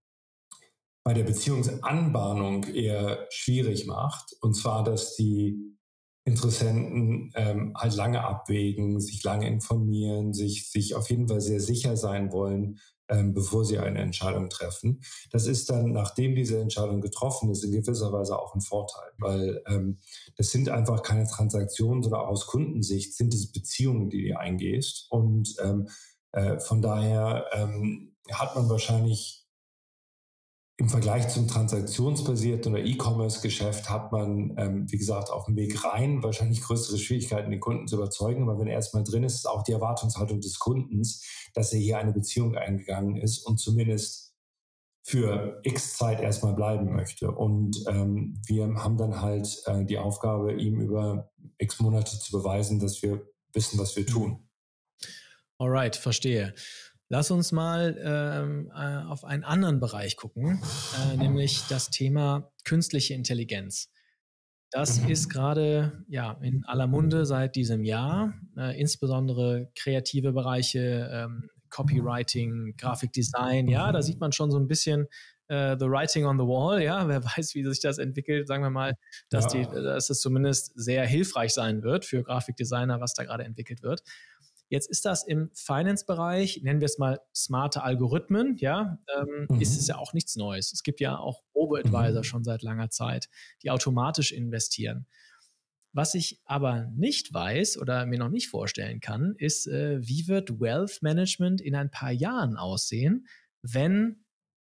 [1.04, 5.76] bei der Beziehungsanbahnung eher schwierig macht, und zwar, dass die
[6.26, 11.98] Interessenten ähm, halt lange abwägen, sich lange informieren, sich, sich auf jeden Fall sehr sicher
[11.98, 15.02] sein wollen, ähm, bevor sie eine Entscheidung treffen.
[15.30, 19.62] Das ist dann, nachdem diese Entscheidung getroffen ist, in gewisser Weise auch ein Vorteil, weil
[19.66, 19.98] ähm,
[20.36, 25.06] das sind einfach keine Transaktionen, sondern aus Kundensicht sind es Beziehungen, die du eingehst.
[25.10, 25.88] Und ähm,
[26.32, 29.43] äh, von daher ähm, hat man wahrscheinlich
[30.76, 36.22] im Vergleich zum transaktionsbasierten oder E-Commerce-Geschäft hat man, ähm, wie gesagt, auf dem Weg rein
[36.22, 38.42] wahrscheinlich größere Schwierigkeiten, den Kunden zu überzeugen.
[38.42, 41.98] Aber wenn er erstmal drin ist, ist auch die Erwartungshaltung des Kundens, dass er hier
[41.98, 44.34] eine Beziehung eingegangen ist und zumindest
[45.06, 47.30] für x Zeit erstmal bleiben möchte.
[47.30, 52.80] Und ähm, wir haben dann halt äh, die Aufgabe, ihm über x Monate zu beweisen,
[52.80, 54.48] dass wir wissen, was wir tun.
[55.58, 56.54] Alright, verstehe.
[57.08, 60.60] Lass uns mal ähm, äh, auf einen anderen Bereich gucken,
[61.12, 63.90] äh, nämlich das Thema künstliche Intelligenz.
[64.70, 65.10] Das mhm.
[65.10, 72.74] ist gerade ja in aller Munde seit diesem Jahr, äh, insbesondere kreative Bereiche, ähm, Copywriting,
[72.76, 73.68] Grafikdesign.
[73.68, 75.06] Ja, da sieht man schon so ein bisschen
[75.48, 76.82] äh, the writing on the wall.
[76.82, 78.48] Ja, wer weiß, wie sich das entwickelt.
[78.48, 78.94] Sagen wir mal,
[79.28, 79.60] dass, ja.
[79.60, 84.02] die, dass es zumindest sehr hilfreich sein wird für Grafikdesigner, was da gerade entwickelt wird.
[84.74, 89.60] Jetzt ist das im Finance-Bereich, nennen wir es mal smarte Algorithmen, ja, ähm, mhm.
[89.60, 90.72] ist es ja auch nichts Neues.
[90.72, 92.24] Es gibt ja auch Robo-Advisor mhm.
[92.24, 93.28] schon seit langer Zeit,
[93.62, 95.06] die automatisch investieren.
[95.92, 100.58] Was ich aber nicht weiß oder mir noch nicht vorstellen kann, ist, äh, wie wird
[100.58, 103.28] Wealth Management in ein paar Jahren aussehen,
[103.62, 104.24] wenn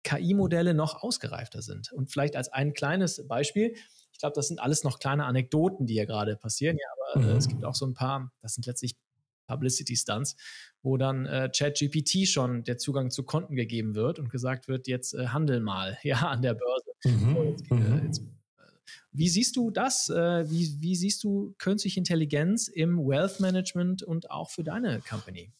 [0.02, 1.92] KI-Modelle noch ausgereifter sind.
[1.92, 3.76] Und vielleicht als ein kleines Beispiel,
[4.10, 7.32] ich glaube, das sind alles noch kleine Anekdoten, die hier gerade passieren, ja, aber äh,
[7.34, 7.38] mhm.
[7.38, 8.96] es gibt auch so ein paar, das sind letztlich
[9.46, 10.36] Publicity Stunts,
[10.82, 15.14] wo dann äh, ChatGPT schon der Zugang zu Konten gegeben wird und gesagt wird, jetzt
[15.14, 16.90] äh, handel mal, ja, an der Börse.
[17.04, 17.34] Mhm.
[17.34, 18.06] So, jetzt, äh, mhm.
[18.06, 18.62] jetzt, äh,
[19.12, 20.08] wie siehst du das?
[20.08, 25.52] Äh, wie, wie siehst du künstliche Intelligenz im Wealth Management und auch für deine Company?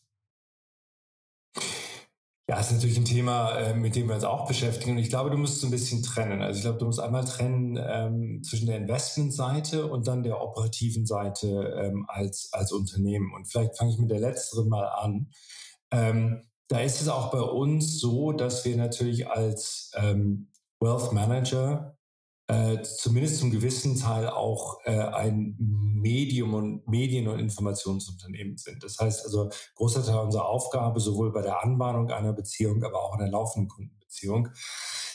[2.48, 4.92] Ja, ist natürlich ein Thema, äh, mit dem wir uns auch beschäftigen.
[4.92, 6.42] Und ich glaube, du musst so ein bisschen trennen.
[6.42, 11.07] Also ich glaube, du musst einmal trennen ähm, zwischen der Investmentseite und dann der operativen
[11.07, 11.46] Seite
[11.81, 13.33] ähm, als, als Unternehmen.
[13.33, 15.31] Und vielleicht fange ich mit der letzteren mal an.
[15.92, 20.48] Ähm, da ist es auch bei uns so, dass wir natürlich als ähm,
[20.81, 21.96] Wealth Manager
[22.52, 28.84] äh, zumindest zum gewissen Teil auch äh, ein Medium und Medien- und Informationsunternehmen sind.
[28.84, 33.14] Das heißt also, großer Teil unserer Aufgabe, sowohl bei der Anbahnung einer Beziehung, aber auch
[33.14, 34.48] in der laufenden Kundenbeziehung,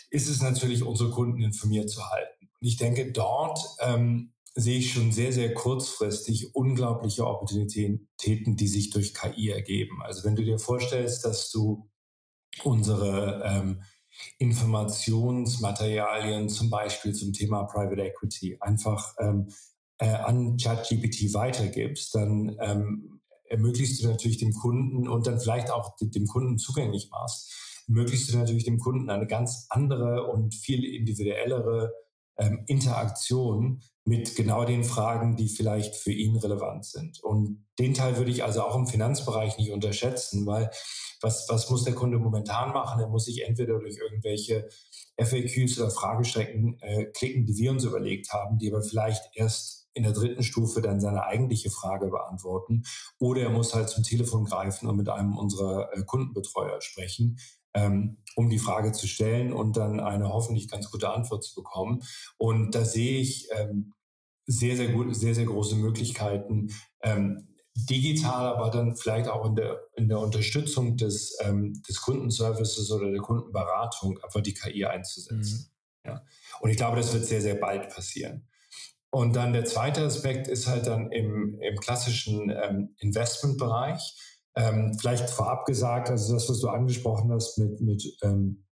[0.09, 2.49] ist es natürlich, unsere Kunden informiert zu halten.
[2.59, 8.89] Und ich denke, dort ähm, sehe ich schon sehr, sehr kurzfristig unglaubliche Opportunitäten, die sich
[8.89, 10.01] durch KI ergeben.
[10.01, 11.87] Also wenn du dir vorstellst, dass du
[12.63, 13.83] unsere ähm,
[14.39, 19.47] Informationsmaterialien zum Beispiel zum Thema Private Equity einfach ähm,
[19.99, 25.95] äh, an ChatGPT weitergibst, dann ähm, ermöglichst du natürlich dem Kunden und dann vielleicht auch
[26.01, 27.53] dem Kunden zugänglich machst,
[27.87, 31.93] ermöglichst du natürlich dem Kunden eine ganz andere und viel individuellere
[32.37, 37.21] ähm, Interaktion mit genau den Fragen, die vielleicht für ihn relevant sind.
[37.23, 40.69] Und den Teil würde ich also auch im Finanzbereich nicht unterschätzen, weil
[41.21, 42.99] was, was muss der Kunde momentan machen?
[42.99, 44.67] Er muss sich entweder durch irgendwelche
[45.17, 50.03] FAQs oder Fragestrecken äh, klicken, die wir uns überlegt haben, die aber vielleicht erst in
[50.03, 52.83] der dritten Stufe dann seine eigentliche Frage beantworten.
[53.19, 57.39] Oder er muss halt zum Telefon greifen und mit einem unserer äh, Kundenbetreuer sprechen,
[57.73, 62.03] ähm, um die Frage zu stellen und dann eine hoffentlich ganz gute Antwort zu bekommen.
[62.37, 63.93] Und da sehe ich ähm,
[64.45, 66.69] sehr, sehr gut, sehr, sehr große Möglichkeiten,
[67.01, 72.91] ähm, digital, aber dann vielleicht auch in der, in der Unterstützung des, ähm, des Kundenservices
[72.91, 75.71] oder der Kundenberatung einfach die KI einzusetzen.
[76.03, 76.09] Mhm.
[76.09, 76.25] Ja.
[76.59, 78.47] Und ich glaube, das wird sehr, sehr bald passieren.
[79.09, 84.15] Und dann der zweite Aspekt ist halt dann im, im klassischen ähm, Investmentbereich.
[84.55, 88.65] Ähm, vielleicht vorab gesagt, also das, was du angesprochen hast mit, mit ähm,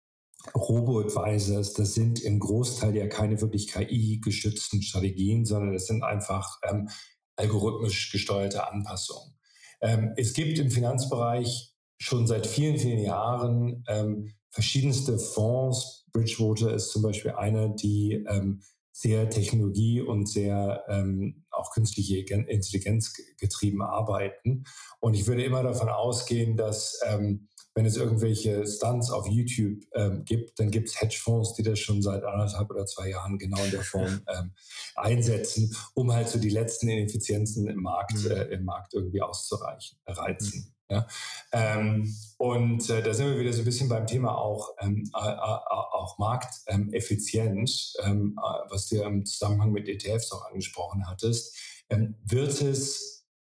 [0.55, 6.89] Robo-Advisors, das sind im Großteil ja keine wirklich KI-gestützten Strategien, sondern das sind einfach ähm,
[7.35, 9.33] algorithmisch gesteuerte Anpassungen.
[9.81, 16.05] Ähm, es gibt im Finanzbereich schon seit vielen, vielen Jahren ähm, verschiedenste Fonds.
[16.11, 23.13] Bridgewater ist zum Beispiel einer, die ähm, sehr technologie- und sehr ähm, auch künstliche Intelligenz
[23.39, 24.65] getrieben arbeiten.
[24.99, 30.23] Und ich würde immer davon ausgehen, dass ähm, wenn es irgendwelche Stunts auf YouTube ähm,
[30.25, 33.71] gibt, dann gibt es Hedgefonds, die das schon seit anderthalb oder zwei Jahren genau in
[33.71, 34.51] der Form ähm,
[34.95, 38.31] einsetzen, um halt so die letzten Ineffizienzen im Markt, mhm.
[38.31, 40.67] äh, im Markt irgendwie auszureichen, reizen.
[40.67, 40.73] Mhm.
[40.93, 41.07] Ja?
[41.51, 45.29] Ähm, und äh, da sind wir wieder so ein bisschen beim Thema auch, ähm, äh,
[45.29, 51.55] äh, auch Markteffizient, ähm, äh, was du im Zusammenhang mit ETFs auch angesprochen hattest.
[51.89, 53.12] Ähm, wird es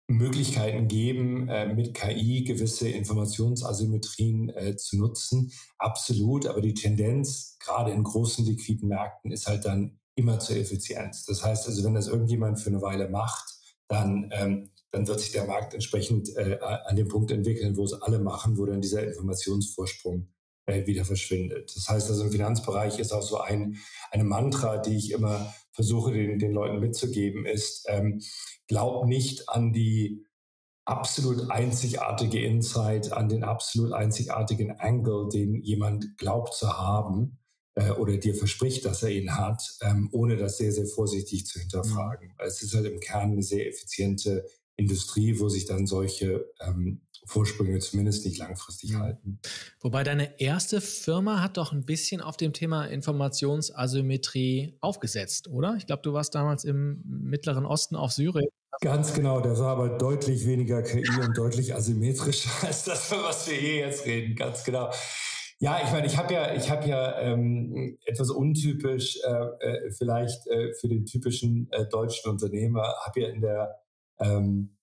[0.06, 5.52] Möglichkeiten geben, äh, mit KI gewisse Informationsasymmetrien äh, zu nutzen.
[5.78, 11.24] Absolut, aber die Tendenz, gerade in großen liquiden Märkten, ist halt dann immer zur Effizienz.
[11.24, 13.54] Das heißt also, wenn das irgendjemand für eine Weile macht,
[13.88, 17.94] dann, ähm, dann wird sich der Markt entsprechend äh, an dem Punkt entwickeln, wo es
[17.94, 20.28] alle machen, wo dann dieser Informationsvorsprung
[20.66, 21.74] wieder verschwindet.
[21.76, 23.76] Das heißt also, im Finanzbereich ist auch so ein,
[24.10, 28.20] eine Mantra, die ich immer versuche, den, den Leuten mitzugeben, ist, ähm,
[28.66, 30.24] glaub nicht an die
[30.86, 37.38] absolut einzigartige Insight, an den absolut einzigartigen Angle, den jemand glaubt zu haben
[37.74, 41.58] äh, oder dir verspricht, dass er ihn hat, ähm, ohne das sehr, sehr vorsichtig zu
[41.58, 42.28] hinterfragen.
[42.28, 42.34] Mhm.
[42.38, 47.78] Es ist halt im Kern eine sehr effiziente Industrie, wo sich dann solche ähm, Vorsprünge
[47.78, 49.40] zumindest nicht langfristig halten.
[49.80, 55.74] Wobei deine erste Firma hat doch ein bisschen auf dem Thema Informationsasymmetrie aufgesetzt, oder?
[55.78, 58.48] Ich glaube, du warst damals im Mittleren Osten auf Syrien.
[58.80, 63.56] Ganz genau, der war aber deutlich weniger KI und deutlich asymmetrischer als das, was wir
[63.56, 64.34] hier jetzt reden.
[64.34, 64.90] Ganz genau.
[65.60, 70.46] Ja, ich meine, ich habe ja, ich habe ja ähm, etwas untypisch äh, äh, vielleicht
[70.48, 73.83] äh, für den typischen äh, deutschen Unternehmer, habe ja in der
[74.20, 74.76] ähm,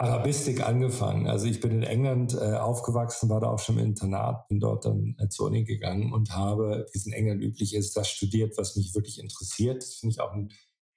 [0.00, 1.26] Arabistik angefangen.
[1.26, 4.86] Also ich bin in England äh, aufgewachsen, war da auch schon im Internat, bin dort
[4.86, 8.56] dann äh, zur Uni gegangen und habe, wie es in England üblich ist, das studiert,
[8.56, 9.82] was mich wirklich interessiert.
[9.82, 10.52] Das finde ich auch einen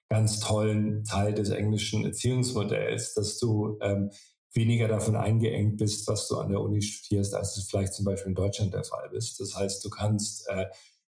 [0.10, 4.10] ganz tollen Teil des englischen Erziehungsmodells, dass du ähm,
[4.54, 8.30] weniger davon eingeengt bist, was du an der Uni studierst, als es vielleicht zum Beispiel
[8.30, 9.38] in Deutschland der Fall ist.
[9.40, 10.68] Das heißt, du kannst äh,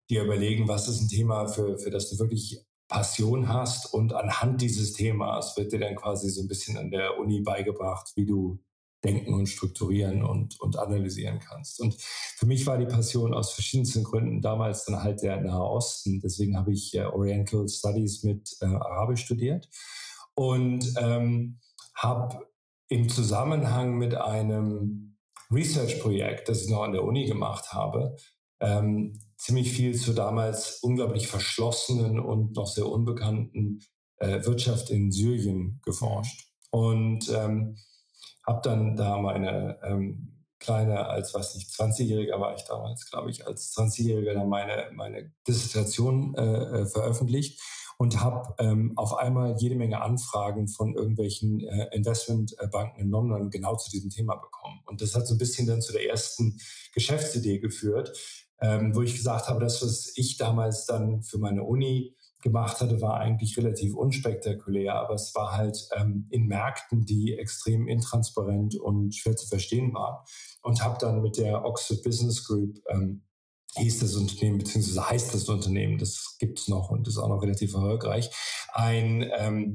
[0.09, 4.61] dir überlegen, was ist ein Thema, für, für das du wirklich Passion hast und anhand
[4.61, 8.61] dieses Themas wird dir dann quasi so ein bisschen an der Uni beigebracht, wie du
[9.03, 11.81] denken und strukturieren und, und analysieren kannst.
[11.81, 16.21] Und für mich war die Passion aus verschiedensten Gründen damals dann halt der Nahe Osten.
[16.21, 19.71] Deswegen habe ich äh, Oriental Studies mit äh, Arabisch studiert
[20.35, 21.59] und ähm,
[21.95, 22.47] habe
[22.89, 25.17] im Zusammenhang mit einem
[25.51, 28.17] Research-Projekt, das ich noch an der Uni gemacht habe,
[28.61, 33.81] ähm, ziemlich viel zur damals unglaublich verschlossenen und noch sehr unbekannten
[34.19, 36.53] äh, Wirtschaft in Syrien geforscht.
[36.71, 37.77] Und ähm,
[38.47, 43.45] habe dann da meine ähm, kleine, als was nicht, 20-Jähriger war ich damals, glaube ich,
[43.45, 47.61] als 20-Jähriger dann meine, meine Dissertation äh, äh, veröffentlicht
[47.99, 53.75] und habe ähm, auf einmal jede Menge Anfragen von irgendwelchen äh, Investmentbanken in London genau
[53.75, 54.81] zu diesem Thema bekommen.
[54.87, 56.61] Und das hat so ein bisschen dann zu der ersten
[56.95, 58.17] Geschäftsidee geführt,
[58.63, 63.00] ähm, wo ich gesagt habe, das, was ich damals dann für meine Uni gemacht hatte,
[63.00, 69.15] war eigentlich relativ unspektakulär, aber es war halt ähm, in Märkten, die extrem intransparent und
[69.15, 70.17] schwer zu verstehen waren.
[70.63, 73.23] Und habe dann mit der Oxford Business Group ähm,
[73.77, 77.42] hieß das Unternehmen, beziehungsweise heißt das Unternehmen, das gibt es noch und ist auch noch
[77.42, 78.31] relativ erfolgreich,
[78.73, 79.75] ein ähm,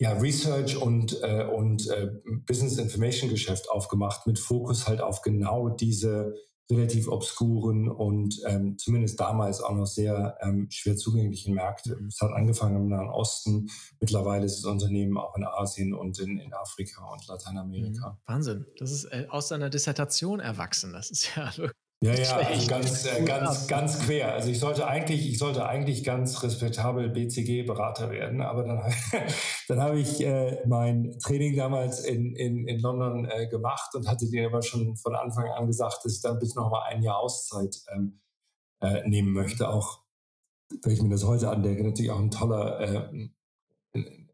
[0.00, 2.08] ja, Research und, äh, und äh,
[2.46, 6.34] Business Information Geschäft aufgemacht mit Fokus halt auf genau diese
[6.70, 11.98] relativ obskuren und ähm, zumindest damals auch noch sehr ähm, schwer zugänglichen Märkte.
[12.06, 16.38] Es hat angefangen im Nahen Osten, mittlerweile ist das Unternehmen auch in Asien und in,
[16.38, 18.10] in Afrika und Lateinamerika.
[18.10, 18.16] Mhm.
[18.26, 21.50] Wahnsinn, das ist äh, aus seiner Dissertation erwachsen, das ist ja
[22.00, 24.32] ja, ja, also ganz, äh, ganz, ganz quer.
[24.34, 28.80] Also ich sollte eigentlich, ich sollte eigentlich ganz respektabel BCG-Berater werden, aber dann,
[29.68, 34.28] dann habe ich äh, mein Training damals in, in, in London äh, gemacht und hatte
[34.30, 37.18] dir aber schon von Anfang an gesagt, dass ich dann bis noch mal ein Jahr
[37.18, 38.20] Auszeit ähm,
[38.80, 39.68] äh, nehmen möchte.
[39.68, 40.04] Auch
[40.82, 43.28] wenn ich mir das heute andenke, natürlich auch ein toller, äh,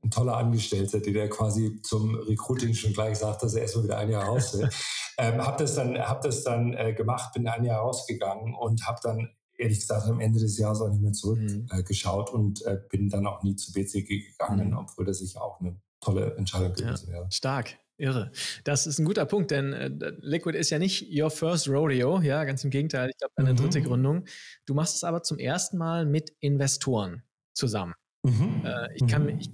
[0.04, 4.10] ein toller Angestellter, der quasi zum Recruiting schon gleich sagt, dass er erstmal wieder ein
[4.10, 4.68] Jahr raus will.
[5.18, 8.98] ähm, habe das dann, hab das dann äh, gemacht, bin ein Jahr rausgegangen und habe
[9.02, 12.38] dann ehrlich gesagt am Ende des Jahres auch nicht mehr zurückgeschaut mhm.
[12.38, 14.78] äh, und äh, bin dann auch nie zu BCG gegangen, mhm.
[14.78, 17.28] obwohl das sicher auch eine tolle Entscheidung gewesen ja, wäre.
[17.30, 17.78] Stark.
[17.96, 18.32] Irre.
[18.64, 19.88] Das ist ein guter Punkt, denn äh,
[20.18, 23.10] Liquid ist ja nicht your first rodeo, ja, ganz im Gegenteil.
[23.10, 23.56] Ich glaube, deine mhm.
[23.56, 24.24] dritte Gründung.
[24.66, 27.94] Du machst es aber zum ersten Mal mit Investoren zusammen.
[28.24, 28.62] Mhm.
[28.64, 29.48] Äh, ich kann mich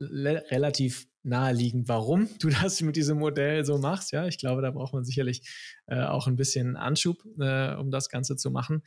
[0.00, 4.12] relativ naheliegend, warum du das mit diesem Modell so machst.
[4.12, 5.42] Ja, ich glaube, da braucht man sicherlich
[5.86, 8.82] äh, auch ein bisschen Anschub, äh, um das Ganze zu machen.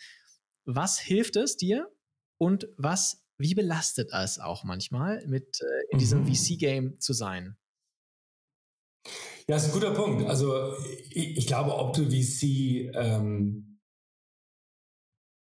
[0.66, 1.90] Was hilft es dir
[2.38, 6.34] und was, wie belastet es auch manchmal, mit äh, in diesem mhm.
[6.34, 7.58] VC-Game zu sein?
[9.48, 10.28] Ja, ist ein guter Punkt.
[10.28, 10.74] Also
[11.10, 13.80] ich, ich glaube, ob du VC ähm,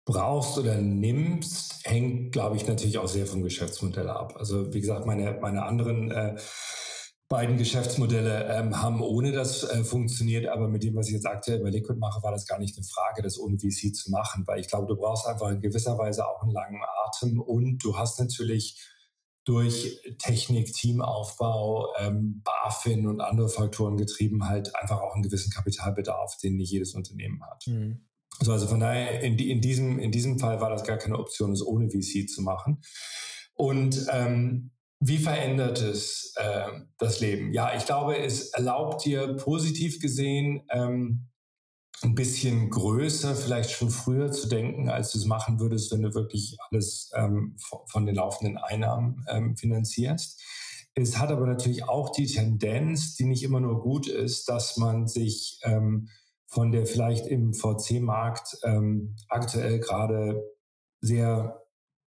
[0.05, 4.35] brauchst oder nimmst, hängt, glaube ich, natürlich auch sehr vom Geschäftsmodell ab.
[4.37, 6.35] Also wie gesagt, meine, meine anderen äh,
[7.33, 11.63] beiden Geschäftsmodelle ähm, haben ohne das äh, funktioniert, aber mit dem, was ich jetzt aktuell
[11.63, 14.59] bei Liquid mache, war das gar nicht eine Frage, das ohne VC zu machen, weil
[14.59, 18.19] ich glaube, du brauchst einfach in gewisser Weise auch einen langen Atem und du hast
[18.19, 18.79] natürlich
[19.45, 26.37] durch Technik, Teamaufbau, ähm, BaFin und andere Faktoren getrieben halt einfach auch einen gewissen Kapitalbedarf,
[26.37, 27.65] den nicht jedes Unternehmen hat.
[27.65, 28.05] Mhm.
[28.41, 31.51] So, also von daher, in, in, diesem, in diesem Fall war das gar keine Option,
[31.51, 32.83] es ohne VC zu machen.
[33.55, 34.69] Und ähm,
[35.05, 37.51] wie verändert es äh, das Leben?
[37.53, 41.27] Ja, ich glaube, es erlaubt dir positiv gesehen ähm,
[42.03, 46.13] ein bisschen größer, vielleicht schon früher zu denken, als du es machen würdest, wenn du
[46.13, 50.41] wirklich alles ähm, von den laufenden Einnahmen ähm, finanzierst.
[50.95, 55.07] Es hat aber natürlich auch die Tendenz, die nicht immer nur gut ist, dass man
[55.07, 56.07] sich ähm,
[56.47, 60.43] von der vielleicht im VC-Markt ähm, aktuell gerade
[61.01, 61.61] sehr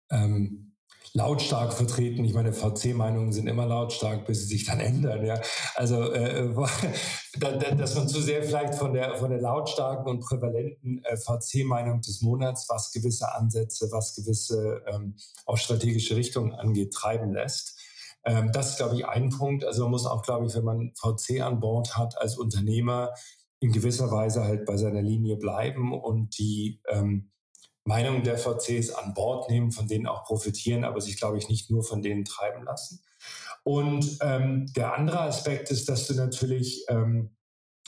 [0.09, 0.70] ähm,
[1.13, 2.23] lautstark vertreten.
[2.23, 5.25] Ich meine, VC-Meinungen sind immer lautstark, bis sie sich dann ändern.
[5.25, 5.41] Ja,
[5.75, 6.53] also äh,
[7.77, 12.21] dass man zu sehr vielleicht von der von der lautstarken und prävalenten äh, VC-Meinung des
[12.21, 17.79] Monats, was gewisse Ansätze, was gewisse ähm, auch strategische Richtungen angeht, treiben lässt.
[18.23, 19.65] Ähm, das ist, glaube ich, ein Punkt.
[19.65, 23.13] Also man muss auch, glaube ich, wenn man VC an Bord hat als Unternehmer,
[23.59, 27.30] in gewisser Weise halt bei seiner Linie bleiben und die ähm,
[27.83, 31.69] Meinung der VCs an Bord nehmen, von denen auch profitieren, aber sich, glaube ich, nicht
[31.69, 33.03] nur von denen treiben lassen.
[33.63, 37.35] Und ähm, der andere Aspekt ist, dass du natürlich ähm,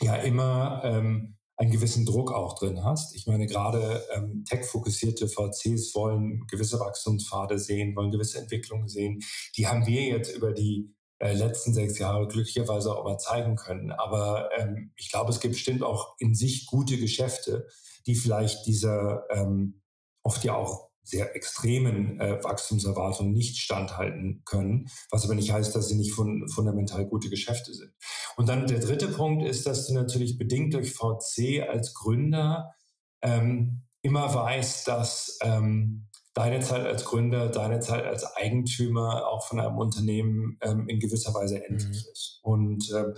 [0.01, 3.15] ja immer ähm, einen gewissen Druck auch drin hast.
[3.15, 9.19] Ich meine, gerade ähm, tech-fokussierte VCs wollen gewisse Wachstumspfade sehen, wollen gewisse Entwicklungen sehen.
[9.55, 13.91] Die haben wir jetzt über die äh, letzten sechs Jahre glücklicherweise auch mal zeigen können.
[13.91, 17.67] Aber ähm, ich glaube, es gibt bestimmt auch in sich gute Geschäfte,
[18.07, 19.82] die vielleicht dieser ähm,
[20.23, 25.89] oft ja auch sehr extremen äh, Wachstumserwartungen nicht standhalten können, was aber nicht heißt, dass
[25.89, 27.93] sie nicht fun fundamental gute Geschäfte sind.
[28.37, 32.73] Und dann der dritte Punkt ist, dass du natürlich bedingt durch VC als Gründer
[33.21, 39.59] ähm, immer weißt, dass ähm, deine Zeit als Gründer, deine Zeit als Eigentümer auch von
[39.59, 42.11] einem Unternehmen ähm, in gewisser Weise endlich mhm.
[42.11, 42.39] ist.
[42.41, 43.13] Und ähm,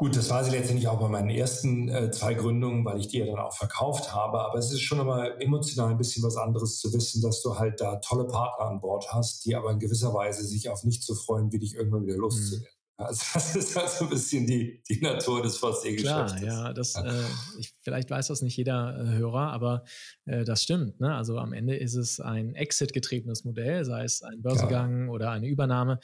[0.00, 3.18] Gut, das war sie letztendlich auch bei meinen ersten äh, zwei Gründungen, weil ich die
[3.18, 4.38] ja dann auch verkauft habe.
[4.40, 7.80] Aber es ist schon immer emotional ein bisschen was anderes zu wissen, dass du halt
[7.80, 11.16] da tolle Partner an Bord hast, die aber in gewisser Weise sich auf nicht zu
[11.16, 12.60] freuen, wie dich irgendwann wieder loszuwerden.
[12.62, 12.78] Mhm.
[12.98, 16.02] Also das ist also ein bisschen die, die Natur des VC-Geschäftes.
[16.02, 17.22] Klar, ja, das, Äh,
[17.58, 19.84] ich, vielleicht weiß das nicht jeder äh, Hörer, aber
[20.26, 21.00] äh, das stimmt.
[21.00, 21.12] Ne?
[21.12, 25.10] Also am Ende ist es ein Exit-getriebenes Modell, sei es ein Börsengang ja.
[25.10, 25.98] oder eine Übernahme.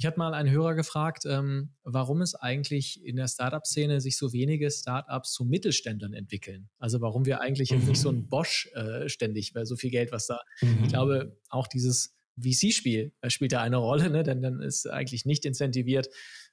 [0.00, 4.32] Ich hatte mal einen Hörer gefragt, ähm, warum es eigentlich in der Startup-Szene sich so
[4.32, 6.70] wenige Startups zu Mittelständlern entwickeln.
[6.78, 7.78] Also warum wir eigentlich mhm.
[7.78, 8.28] jetzt nicht so ein mhm.
[8.28, 10.40] Bosch äh, ständig, weil so viel Geld, was da.
[10.60, 10.84] Mhm.
[10.84, 14.22] Ich glaube, auch dieses VC-Spiel äh, spielt da eine Rolle, ne?
[14.22, 16.08] denn dann ist eigentlich nicht incentiviert,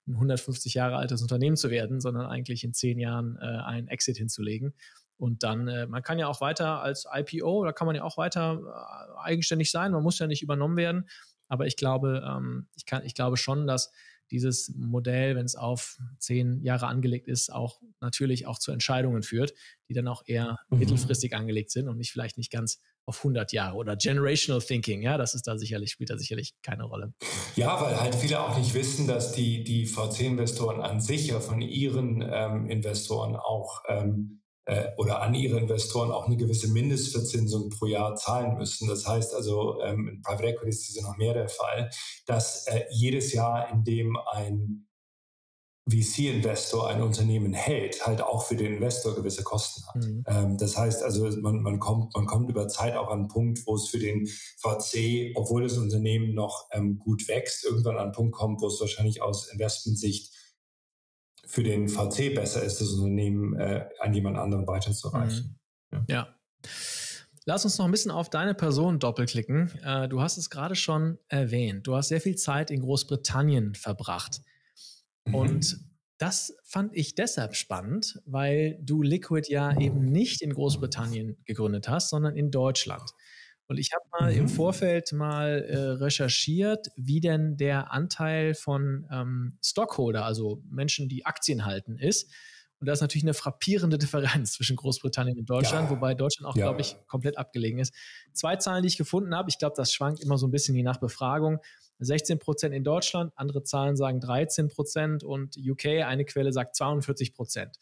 [0.08, 4.18] ein 150 Jahre altes Unternehmen zu werden, sondern eigentlich in zehn Jahren äh, einen Exit
[4.18, 4.74] hinzulegen.
[5.18, 8.18] Und dann, äh, man kann ja auch weiter als IPO, da kann man ja auch
[8.18, 11.08] weiter äh, eigenständig sein, man muss ja nicht übernommen werden.
[11.48, 13.92] Aber ich glaube, ähm, ich, kann, ich glaube schon, dass
[14.32, 19.54] dieses Modell, wenn es auf zehn Jahre angelegt ist, auch natürlich auch zu Entscheidungen führt,
[19.88, 20.80] die dann auch eher mhm.
[20.80, 25.18] mittelfristig angelegt sind und nicht vielleicht nicht ganz auf 100 Jahre oder generational thinking, ja,
[25.18, 27.14] das ist da sicherlich, spielt da sicherlich keine Rolle.
[27.56, 31.62] Ja, weil halt viele auch nicht wissen, dass die, die VC-Investoren an sich ja von
[31.62, 37.86] ihren ähm, Investoren auch ähm, äh, oder an ihre Investoren auch eine gewisse Mindestverzinsung pro
[37.86, 38.88] Jahr zahlen müssen.
[38.88, 41.90] Das heißt also, ähm, in Private Equity ist das ja noch mehr der Fall,
[42.26, 44.88] dass äh, jedes Jahr, in dem ein
[45.88, 50.04] VC-Investor ein Unternehmen hält, halt auch für den Investor gewisse Kosten hat.
[50.04, 50.24] Mhm.
[50.28, 53.68] Ähm, das heißt also, man, man, kommt, man kommt über Zeit auch an einen Punkt,
[53.68, 58.12] wo es für den VC, obwohl das Unternehmen noch ähm, gut wächst, irgendwann an einen
[58.14, 60.34] Punkt kommt, wo es wahrscheinlich aus Investmentsicht
[61.46, 65.58] für den VC besser ist, das Unternehmen äh, an jemand anderen weiterzureichen.
[65.92, 66.06] Mhm.
[66.08, 66.16] Ja.
[66.16, 66.36] ja.
[67.46, 69.72] Lass uns noch ein bisschen auf deine Person doppelklicken.
[69.84, 71.86] Äh, du hast es gerade schon erwähnt.
[71.86, 74.42] Du hast sehr viel Zeit in Großbritannien verbracht.
[75.26, 75.36] Mhm.
[75.36, 75.80] Und
[76.18, 82.10] das fand ich deshalb spannend, weil du Liquid ja eben nicht in Großbritannien gegründet hast,
[82.10, 83.12] sondern in Deutschland.
[83.68, 84.42] Und ich habe mal mhm.
[84.42, 91.26] im Vorfeld mal äh, recherchiert, wie denn der Anteil von ähm, Stockholder, also Menschen, die
[91.26, 92.32] Aktien halten, ist.
[92.80, 95.96] Und da ist natürlich eine frappierende Differenz zwischen Großbritannien und Deutschland, ja.
[95.96, 96.66] wobei Deutschland auch, ja.
[96.66, 97.94] glaube ich, komplett abgelegen ist.
[98.34, 100.84] Zwei Zahlen, die ich gefunden habe, ich glaube, das schwankt immer so ein bisschen je
[100.84, 101.60] nach Befragung.
[102.00, 107.34] 16 Prozent in Deutschland, andere Zahlen sagen 13 Prozent und UK, eine Quelle sagt 42
[107.34, 107.78] Prozent.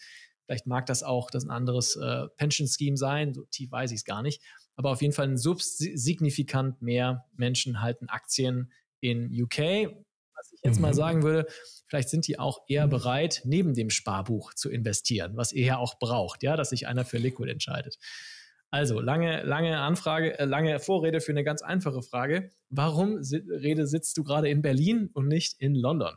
[0.46, 3.98] Vielleicht mag das auch das ein anderes äh, Pension Scheme sein, so tief weiß ich
[3.98, 4.42] es gar nicht
[4.76, 9.96] aber auf jeden Fall signifikant mehr Menschen halten Aktien in UK.
[10.36, 10.82] Was ich jetzt mhm.
[10.82, 11.46] mal sagen würde,
[11.88, 16.00] vielleicht sind die auch eher bereit, neben dem Sparbuch zu investieren, was ihr ja auch
[16.00, 17.98] braucht, ja, dass sich einer für Liquid entscheidet.
[18.72, 22.50] Also, lange, lange Anfrage, äh, lange Vorrede für eine ganz einfache Frage.
[22.70, 26.16] Warum Rede sitzt du gerade in Berlin und nicht in London?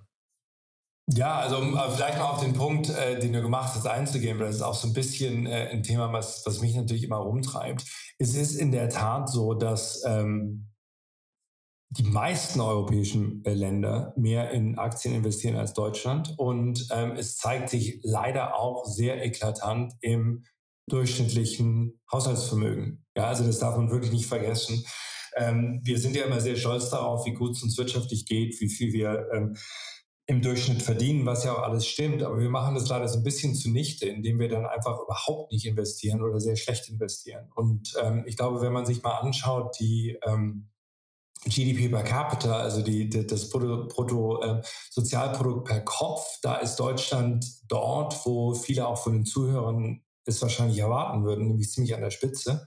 [1.08, 4.38] Ja, also um äh, vielleicht mal auf den Punkt, äh, den du gemacht hast, einzugehen,
[4.38, 7.18] weil das ist auch so ein bisschen äh, ein Thema, was, was mich natürlich immer
[7.18, 7.84] rumtreibt.
[8.18, 10.68] Es ist in der Tat so, dass ähm,
[11.90, 17.70] die meisten europäischen äh, Länder mehr in Aktien investieren als Deutschland und ähm, es zeigt
[17.70, 20.44] sich leider auch sehr eklatant im
[20.88, 23.04] durchschnittlichen Haushaltsvermögen.
[23.16, 24.84] Ja, also das darf man wirklich nicht vergessen.
[25.36, 28.68] Ähm, wir sind ja immer sehr stolz darauf, wie gut es uns wirtschaftlich geht, wie
[28.68, 29.56] viel wir ähm,
[30.28, 32.20] im Durchschnitt verdienen, was ja auch alles stimmt.
[32.22, 35.66] Aber wir machen das leider so ein bisschen zunichte, indem wir dann einfach überhaupt nicht
[35.66, 37.48] investieren oder sehr schlecht investieren.
[37.54, 40.68] Und ähm, ich glaube, wenn man sich mal anschaut, die ähm,
[41.44, 48.26] GDP per capita, also die, die das Bruttosozialprodukt äh, per Kopf, da ist Deutschland dort,
[48.26, 52.66] wo viele auch von den Zuhörern es wahrscheinlich erwarten würden, nämlich ziemlich an der Spitze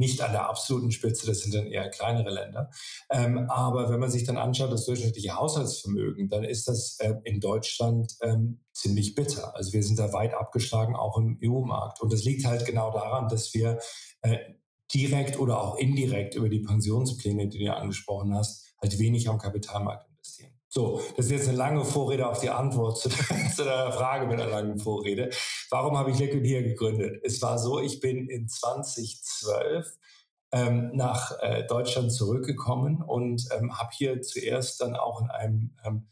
[0.00, 2.70] nicht an der absoluten Spitze, das sind dann eher kleinere Länder.
[3.10, 7.38] Ähm, aber wenn man sich dann anschaut, das durchschnittliche Haushaltsvermögen, dann ist das äh, in
[7.38, 9.54] Deutschland ähm, ziemlich bitter.
[9.54, 12.00] Also wir sind da weit abgeschlagen, auch im EU-Markt.
[12.00, 13.78] Und das liegt halt genau daran, dass wir
[14.22, 14.38] äh,
[14.92, 20.09] direkt oder auch indirekt über die Pensionspläne, die du angesprochen hast, halt wenig am Kapitalmarkt.
[20.72, 23.08] So, das ist jetzt eine lange Vorrede auf die Antwort zu,
[23.56, 25.30] zu deiner Frage mit einer langen Vorrede.
[25.68, 27.20] Warum habe ich Liquid hier gegründet?
[27.24, 29.98] Es war so, ich bin in 2012
[30.52, 36.06] ähm, nach äh, Deutschland zurückgekommen und ähm, habe hier zuerst dann auch in einem ähm,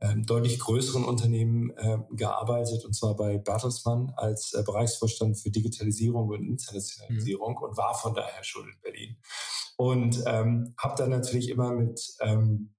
[0.00, 6.28] ähm, deutlich größeren Unternehmen äh, gearbeitet, und zwar bei Bertelsmann als äh, Bereichsvorstand für Digitalisierung
[6.28, 7.62] und Internationalisierung mhm.
[7.62, 9.16] und war von daher schon in Berlin.
[9.76, 12.74] Und ähm, habe dann natürlich immer mit ähm,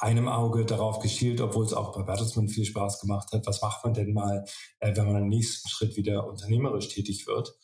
[0.00, 3.46] einem Auge darauf geschielt, obwohl es auch bei Bertelsmann viel Spaß gemacht hat.
[3.46, 4.44] Was macht man denn mal,
[4.80, 7.54] äh, wenn man im nächsten Schritt wieder unternehmerisch tätig wird?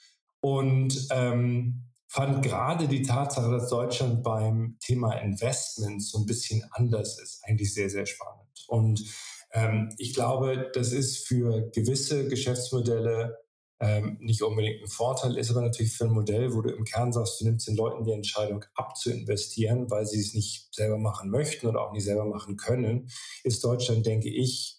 [0.40, 7.18] Und ähm, fand gerade die Tatsache, dass Deutschland beim Thema Investments so ein bisschen anders
[7.20, 8.64] ist, eigentlich sehr, sehr spannend.
[8.66, 9.02] Und
[9.50, 13.34] Ähm, ich glaube, das ist für gewisse Geschäftsmodelle
[13.80, 17.12] ähm, nicht unbedingt ein Vorteil, ist aber natürlich für ein Modell, wo du im Kern
[17.12, 21.66] sagst, du nimmst den Leuten die Entscheidung abzuinvestieren, weil sie es nicht selber machen möchten
[21.66, 23.08] oder auch nicht selber machen können,
[23.44, 24.77] ist Deutschland, denke ich,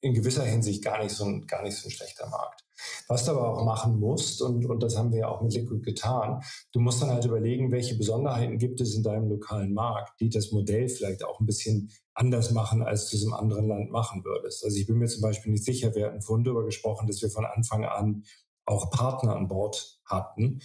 [0.00, 2.64] in gewisser Hinsicht gar nicht so ein, gar nicht so ein schlechter Markt.
[3.08, 5.82] Was du aber auch machen musst, und, und das haben wir ja auch mit Liquid
[5.82, 6.42] getan,
[6.72, 10.52] du musst dann halt überlegen, welche Besonderheiten gibt es in deinem lokalen Markt, die das
[10.52, 14.64] Modell vielleicht auch ein bisschen anders machen, als du es im anderen Land machen würdest.
[14.64, 17.30] Also ich bin mir zum Beispiel nicht sicher, wir hatten vorhin darüber gesprochen, dass wir
[17.30, 18.24] von Anfang an
[18.64, 20.60] auch Partner an Bord hatten.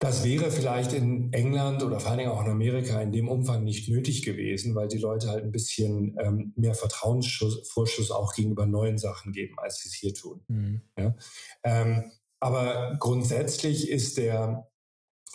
[0.00, 3.64] Das wäre vielleicht in England oder vor allen Dingen auch in Amerika in dem Umfang
[3.64, 8.98] nicht nötig gewesen, weil die Leute halt ein bisschen ähm, mehr Vertrauensvorschuss auch gegenüber neuen
[8.98, 10.44] Sachen geben, als sie es hier tun.
[10.48, 10.82] Mhm.
[10.98, 11.14] Ja?
[11.62, 14.68] Ähm, aber grundsätzlich ist der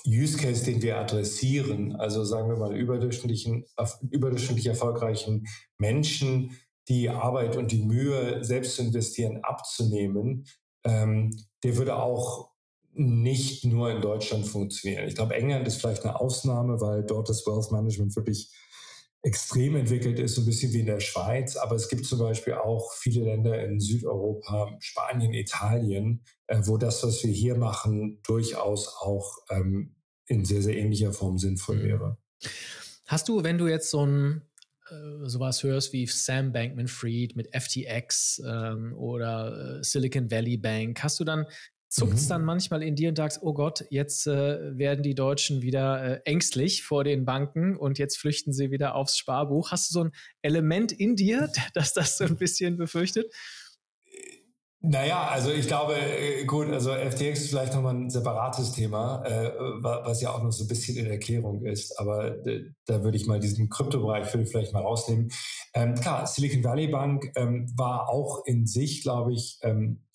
[0.06, 3.66] Use Case, den wir adressieren, also sagen wir mal überdurchschnittlichen,
[4.12, 5.48] überdurchschnittlich erfolgreichen
[5.78, 6.58] Menschen,
[6.88, 10.46] die Arbeit und die Mühe, selbst zu investieren, abzunehmen,
[10.84, 11.32] ähm,
[11.64, 12.49] der würde auch
[13.00, 15.08] nicht nur in Deutschland funktionieren.
[15.08, 18.52] Ich glaube, England ist vielleicht eine Ausnahme, weil dort das Wealth Management wirklich
[19.22, 21.56] extrem entwickelt ist, ein bisschen wie in der Schweiz.
[21.56, 27.04] Aber es gibt zum Beispiel auch viele Länder in Südeuropa, Spanien, Italien, äh, wo das,
[27.04, 29.96] was wir hier machen, durchaus auch ähm,
[30.28, 31.84] in sehr, sehr ähnlicher Form sinnvoll mhm.
[31.84, 32.18] wäre.
[33.08, 34.42] Hast du, wenn du jetzt so ein
[34.90, 41.04] äh, sowas hörst wie Sam Bankman Fried mit FTX ähm, oder äh, Silicon Valley Bank,
[41.04, 41.46] hast du dann
[41.90, 42.30] zuckt es mhm.
[42.30, 46.22] dann manchmal in dir und sagst, oh Gott, jetzt äh, werden die Deutschen wieder äh,
[46.24, 49.72] ängstlich vor den Banken und jetzt flüchten sie wieder aufs Sparbuch.
[49.72, 50.12] Hast du so ein
[50.42, 53.34] Element in dir, das das so ein bisschen befürchtet?
[54.82, 59.52] Naja, also ich glaube, äh, gut, also FTX ist vielleicht nochmal ein separates Thema, äh,
[59.82, 62.38] was ja auch noch so ein bisschen in Erklärung ist, aber
[62.86, 65.32] da würde ich mal diesen Kryptobereich vielleicht mal rausnehmen.
[65.74, 70.06] Ähm, klar, Silicon Valley Bank ähm, war auch in sich, glaube ich, ähm,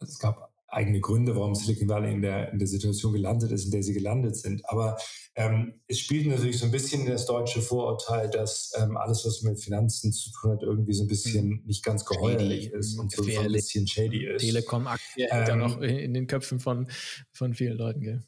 [0.00, 3.70] es gab eigene Gründe, warum Silicon Valley in der, in der Situation gelandet ist, in
[3.70, 4.68] der sie gelandet sind.
[4.68, 4.96] Aber
[5.36, 9.60] ähm, es spielt natürlich so ein bisschen das deutsche Vorurteil, dass ähm, alles, was mit
[9.60, 11.62] Finanzen zu tun hat, irgendwie so ein bisschen hm.
[11.66, 14.42] nicht ganz geheuerlich shady, ist und so, so, ein bisschen shady ist.
[14.42, 16.88] Telekom-Aktie ähm, ja noch in den Köpfen von,
[17.32, 18.22] von vielen Leuten, gell?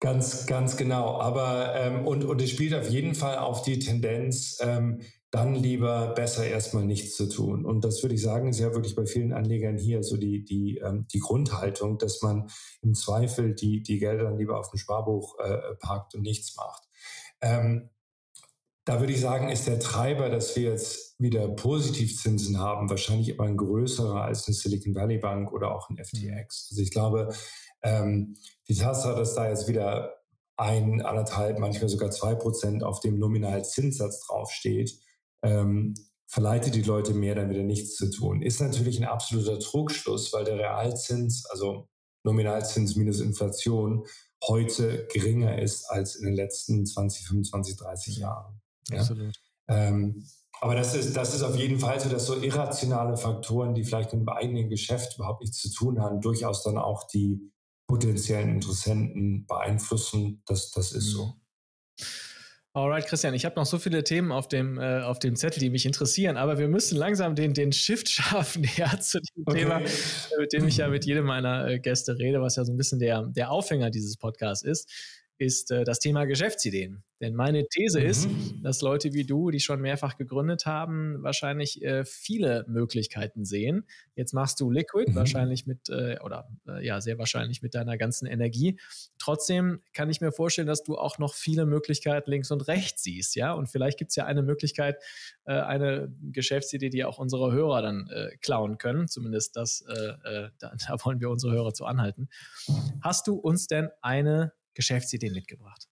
[0.00, 1.20] Ganz, ganz genau.
[1.20, 6.14] Aber ähm, und, und es spielt auf jeden Fall auf die Tendenz, ähm, dann lieber
[6.14, 7.66] besser erstmal nichts zu tun.
[7.66, 10.78] Und das würde ich sagen, ist ja wirklich bei vielen Anlegern hier so die, die,
[10.78, 12.48] ähm, die Grundhaltung, dass man
[12.80, 16.88] im Zweifel die, die Gelder dann lieber auf dem Sparbuch äh, parkt und nichts macht.
[17.42, 17.90] Ähm,
[18.86, 23.46] da würde ich sagen, ist der Treiber, dass wir jetzt wieder Positivzinsen haben, wahrscheinlich aber
[23.46, 26.68] ein größerer als eine Silicon Valley Bank oder auch ein FTX.
[26.70, 27.28] Also ich glaube,
[27.82, 30.14] ähm, die Tatsache, dass da jetzt wieder
[30.56, 34.98] ein, anderthalb, manchmal sogar zwei Prozent auf dem Nominalzinssatz draufsteht,
[35.42, 35.94] ähm,
[36.26, 38.42] verleitet die Leute mehr, dann wieder nichts zu tun.
[38.42, 41.88] Ist natürlich ein absoluter Trugschluss, weil der Realzins, also
[42.24, 44.04] Nominalzins minus Inflation,
[44.46, 48.60] heute geringer ist als in den letzten 20, 25, 30 Jahren.
[48.90, 49.00] Ja?
[49.00, 49.34] Absolut.
[49.68, 50.26] Ähm,
[50.60, 54.12] aber das ist, das ist auf jeden Fall so, dass so irrationale Faktoren, die vielleicht
[54.12, 57.52] mit dem eigenen Geschäft überhaupt nichts zu tun haben, durchaus dann auch die
[57.86, 60.42] potenziellen Interessenten beeinflussen.
[60.46, 61.34] Das, das ist so.
[62.74, 65.70] Alright, Christian, ich habe noch so viele Themen auf dem, äh, auf dem Zettel, die
[65.70, 69.60] mich interessieren, aber wir müssen langsam den, den Shift schaffen ja, zu dem okay.
[69.60, 69.80] Thema,
[70.38, 72.98] mit dem ich ja mit jedem meiner äh, Gäste rede, was ja so ein bisschen
[72.98, 74.88] der, der Aufhänger dieses Podcasts ist
[75.38, 77.02] ist äh, das Thema Geschäftsideen.
[77.20, 78.06] Denn meine These mhm.
[78.06, 78.28] ist,
[78.62, 83.84] dass Leute wie du, die schon mehrfach gegründet haben, wahrscheinlich äh, viele Möglichkeiten sehen.
[84.14, 85.16] Jetzt machst du Liquid, mhm.
[85.16, 88.78] wahrscheinlich mit, äh, oder äh, ja, sehr wahrscheinlich mit deiner ganzen Energie.
[89.18, 93.34] Trotzdem kann ich mir vorstellen, dass du auch noch viele Möglichkeiten links und rechts siehst,
[93.34, 93.52] ja.
[93.52, 95.02] Und vielleicht gibt es ja eine Möglichkeit,
[95.44, 99.08] äh, eine Geschäftsidee, die auch unsere Hörer dann äh, klauen können.
[99.08, 102.28] Zumindest das, da, da wollen wir unsere Hörer zu anhalten.
[103.00, 105.88] Hast du uns denn eine Geschäftsideen mitgebracht?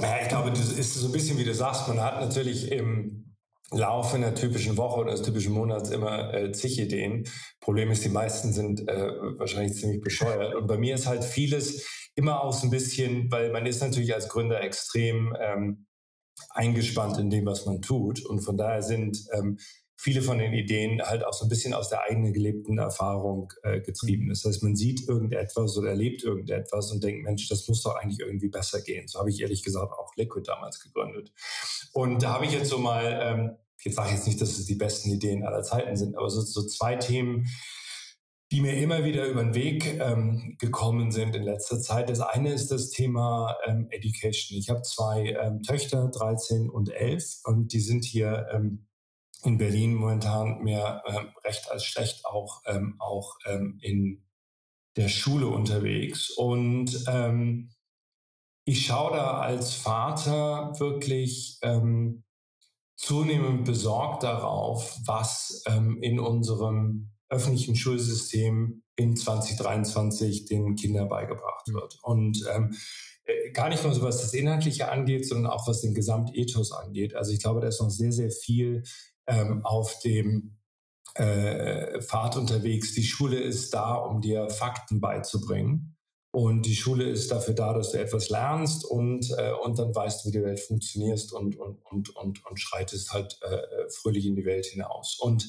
[0.00, 3.36] Ja, ich glaube, das ist so ein bisschen, wie du sagst, man hat natürlich im
[3.70, 7.24] Laufe einer typischen Woche oder des typischen Monats immer äh, zig Ideen.
[7.60, 9.08] Problem ist, die meisten sind äh,
[9.38, 10.56] wahrscheinlich ziemlich bescheuert.
[10.56, 14.12] Und bei mir ist halt vieles immer auch so ein bisschen, weil man ist natürlich
[14.12, 15.86] als Gründer extrem ähm,
[16.50, 18.24] eingespannt in dem, was man tut.
[18.26, 19.58] Und von daher sind ähm,
[20.02, 23.80] viele von den Ideen halt auch so ein bisschen aus der eigenen gelebten Erfahrung äh,
[23.80, 24.30] getrieben.
[24.30, 28.18] Das heißt, man sieht irgendetwas oder erlebt irgendetwas und denkt, Mensch, das muss doch eigentlich
[28.18, 29.06] irgendwie besser gehen.
[29.06, 31.32] So habe ich ehrlich gesagt auch Liquid damals gegründet.
[31.92, 34.66] Und da habe ich jetzt so mal, ähm, jetzt sage ich jetzt nicht, dass es
[34.66, 37.46] die besten Ideen aller Zeiten sind, aber so, so zwei Themen,
[38.50, 42.10] die mir immer wieder über den Weg ähm, gekommen sind in letzter Zeit.
[42.10, 44.58] Das eine ist das Thema ähm, Education.
[44.58, 48.88] Ich habe zwei ähm, Töchter, 13 und 11, und die sind hier ähm,
[49.44, 54.24] in Berlin momentan mehr ähm, recht als schlecht auch, ähm, auch ähm, in
[54.96, 56.30] der Schule unterwegs.
[56.30, 57.70] Und ähm,
[58.64, 62.24] ich schaue da als Vater wirklich ähm,
[62.96, 71.74] zunehmend besorgt darauf, was ähm, in unserem öffentlichen Schulsystem in 2023 den Kindern beigebracht hm.
[71.74, 71.98] wird.
[72.02, 72.76] Und ähm,
[73.24, 77.14] äh, gar nicht nur so, was das Inhaltliche angeht, sondern auch was den Gesamtethos angeht.
[77.14, 78.84] Also ich glaube, da ist noch sehr, sehr viel
[79.26, 80.58] ähm, auf dem
[81.14, 82.94] äh, Pfad unterwegs.
[82.94, 85.96] Die Schule ist da, um dir Fakten beizubringen.
[86.34, 90.24] Und die Schule ist dafür da, dass du etwas lernst und, äh, und dann weißt,
[90.24, 94.46] wie die Welt funktioniert und, und, und, und, und schreitest halt äh, fröhlich in die
[94.46, 95.18] Welt hinaus.
[95.20, 95.46] Und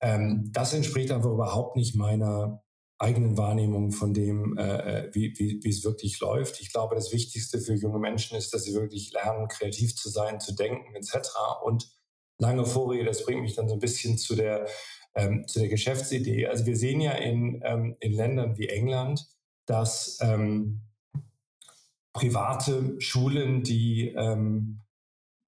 [0.00, 2.64] ähm, das entspricht einfach überhaupt nicht meiner
[2.98, 6.60] eigenen Wahrnehmung von dem, äh, wie, wie, wie es wirklich läuft.
[6.60, 10.40] Ich glaube, das Wichtigste für junge Menschen ist, dass sie wirklich lernen, kreativ zu sein,
[10.40, 11.28] zu denken etc.
[11.62, 11.88] Und
[12.38, 14.66] lange Vorrede, das bringt mich dann so ein bisschen zu der,
[15.14, 16.46] ähm, zu der Geschäftsidee.
[16.46, 19.26] Also wir sehen ja in, ähm, in Ländern wie England,
[19.66, 20.82] dass ähm,
[22.12, 24.80] private Schulen, die ähm,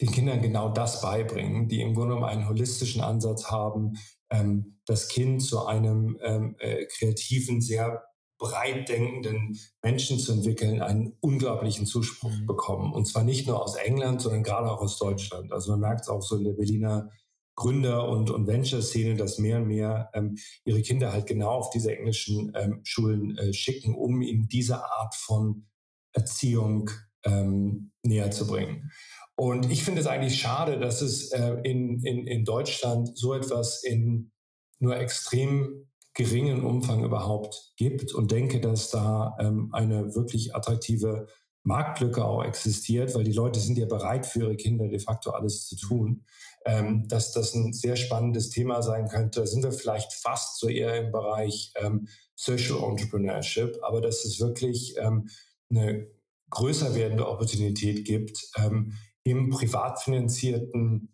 [0.01, 3.99] den Kindern genau das beibringen, die im Grunde genommen einen holistischen Ansatz haben,
[4.31, 8.05] ähm, das Kind zu einem ähm, äh, kreativen, sehr
[8.39, 12.47] breit denkenden Menschen zu entwickeln, einen unglaublichen Zuspruch mhm.
[12.47, 12.93] bekommen.
[12.93, 15.53] Und zwar nicht nur aus England, sondern gerade auch aus Deutschland.
[15.53, 17.11] Also man merkt es auch so in der Berliner
[17.57, 21.95] Gründer- und, und Venture-Szene, dass mehr und mehr ähm, ihre Kinder halt genau auf diese
[21.97, 25.67] englischen ähm, Schulen äh, schicken, um ihnen diese Art von
[26.13, 26.89] Erziehung
[27.25, 28.93] ähm, näher zu bringen.
[29.35, 33.83] Und ich finde es eigentlich schade, dass es äh, in, in, in Deutschland so etwas
[33.83, 34.31] in
[34.79, 35.88] nur extrem
[36.19, 41.29] geringen Umfang überhaupt gibt und denke, dass da ähm, eine wirklich attraktive
[41.63, 45.69] Marktlücke auch existiert, weil die Leute sind ja bereit für ihre Kinder de facto alles
[45.69, 46.25] zu tun,
[46.67, 49.41] ähm, dass das ein sehr spannendes Thema sein könnte.
[49.41, 54.41] Da sind wir vielleicht fast so eher im Bereich ähm, Social Entrepreneurship, aber dass es
[54.41, 55.29] wirklich ähm,
[55.71, 56.09] eine
[56.51, 61.13] größer werdende Opportunität gibt, ähm, im privat finanzierten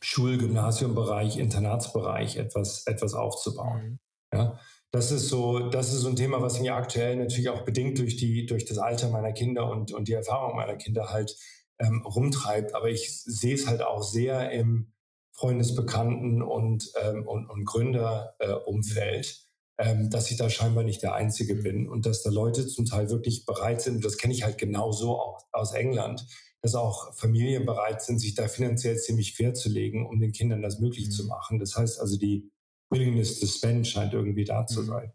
[0.00, 3.98] Schul-, Gymnasiumbereich, Internatsbereich etwas, etwas aufzubauen.
[4.36, 4.60] Ja,
[4.92, 8.16] das ist so, das ist so ein Thema, was mich aktuell natürlich auch bedingt durch
[8.16, 11.36] die, durch das Alter meiner Kinder und, und die Erfahrung meiner Kinder halt
[11.78, 12.74] ähm, rumtreibt.
[12.74, 14.92] Aber ich sehe es halt auch sehr im
[15.32, 21.56] Freundesbekannten und, ähm, und, und Gründerumfeld, äh, ähm, dass ich da scheinbar nicht der Einzige
[21.56, 21.62] mhm.
[21.62, 24.56] bin und dass da Leute zum Teil wirklich bereit sind, und das kenne ich halt
[24.56, 26.26] genauso auch aus England,
[26.62, 30.62] dass auch Familien bereit sind, sich da finanziell ziemlich quer zu legen, um den Kindern
[30.62, 31.10] das möglich mhm.
[31.10, 31.58] zu machen.
[31.58, 32.50] Das heißt also, die
[32.90, 34.86] Willingness to spend scheint irgendwie da zu mhm.
[34.86, 35.12] sein.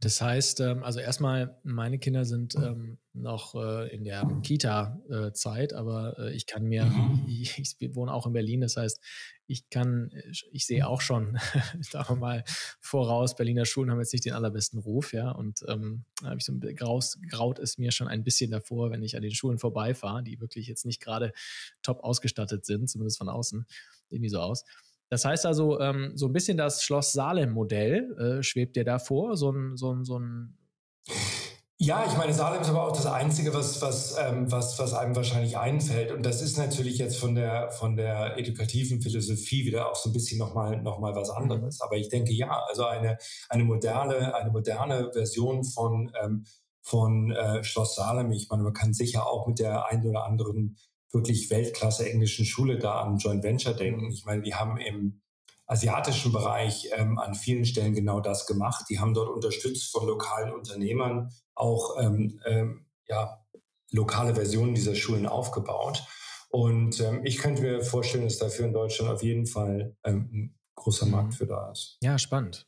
[0.00, 6.16] Das heißt, ähm, also erstmal, meine Kinder sind ähm, noch äh, in der Kita-Zeit, aber
[6.20, 7.24] äh, ich kann mir, mhm.
[7.28, 9.00] ich, ich, wohne auch in Berlin, das heißt,
[9.48, 10.12] ich kann,
[10.52, 11.36] ich sehe auch schon,
[11.80, 12.44] sagen wir mal,
[12.80, 16.52] voraus, Berliner Schulen haben jetzt nicht den allerbesten Ruf, ja, und ähm, habe ich so
[16.52, 20.22] ein graus, graut es mir schon ein bisschen davor, wenn ich an den Schulen vorbeifahre,
[20.22, 21.32] die wirklich jetzt nicht gerade
[21.82, 23.66] top ausgestattet sind, zumindest von außen,
[24.10, 24.64] irgendwie so aus.
[25.10, 29.36] Das heißt also, ähm, so ein bisschen das Schloss Salem-Modell äh, schwebt dir da vor,
[29.36, 30.58] so ein, so ein, so ein
[31.80, 35.14] ja, ich meine, Salem ist aber auch das Einzige, was, was, ähm, was, was einem
[35.14, 36.10] wahrscheinlich einfällt.
[36.10, 40.12] Und das ist natürlich jetzt von der, von der edukativen Philosophie wieder auch so ein
[40.12, 41.78] bisschen nochmal noch mal was anderes.
[41.78, 41.84] Mhm.
[41.84, 43.16] Aber ich denke, ja, also eine,
[43.48, 46.46] eine moderne, eine moderne Version von, ähm,
[46.82, 48.32] von äh, Schloss Salem.
[48.32, 50.76] Ich meine, man kann sicher auch mit der einen oder anderen
[51.12, 54.10] wirklich Weltklasse englischen Schule da an Joint Venture denken.
[54.10, 55.20] Ich meine, die haben im
[55.66, 58.86] asiatischen Bereich ähm, an vielen Stellen genau das gemacht.
[58.88, 63.44] Die haben dort unterstützt von lokalen Unternehmern auch ähm, ähm, ja,
[63.90, 66.04] lokale Versionen dieser Schulen aufgebaut.
[66.50, 70.58] Und ähm, ich könnte mir vorstellen, dass dafür in Deutschland auf jeden Fall ähm, ein
[70.74, 71.12] großer mhm.
[71.12, 71.98] Markt für da ist.
[72.02, 72.66] Ja, spannend.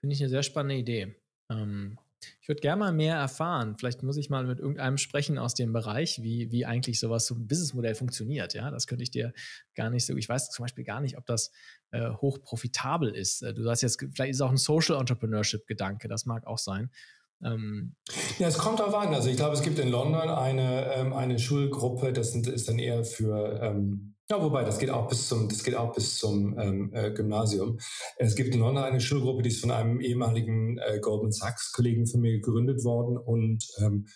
[0.00, 1.14] Finde ich eine sehr spannende Idee.
[1.50, 1.98] Ähm,
[2.40, 3.76] ich würde gerne mal mehr erfahren.
[3.78, 7.34] Vielleicht muss ich mal mit irgendeinem sprechen aus dem Bereich, wie, wie eigentlich sowas, so
[7.34, 8.54] ein Businessmodell funktioniert.
[8.54, 9.32] Ja, das könnte ich dir
[9.74, 10.16] gar nicht so.
[10.16, 11.50] Ich weiß zum Beispiel gar nicht, ob das
[11.90, 13.42] äh, hoch profitabel ist.
[13.42, 16.08] Äh, du sagst jetzt, vielleicht ist es auch ein Social Entrepreneurship-Gedanke.
[16.08, 16.90] Das mag auch sein.
[17.42, 17.94] Ähm,
[18.38, 19.14] ja, es kommt darauf an.
[19.14, 22.78] Also ich glaube, es gibt in London eine, ähm, eine Schulgruppe, das sind, ist dann
[22.78, 26.56] eher für ähm, ja, wobei, das geht auch bis zum, das geht auch bis zum
[26.58, 27.78] ähm, äh, Gymnasium.
[28.16, 32.20] Es gibt in London eine Schulgruppe, die ist von einem ehemaligen äh, Goldman Sachs-Kollegen von
[32.20, 34.06] mir gegründet worden und ähm,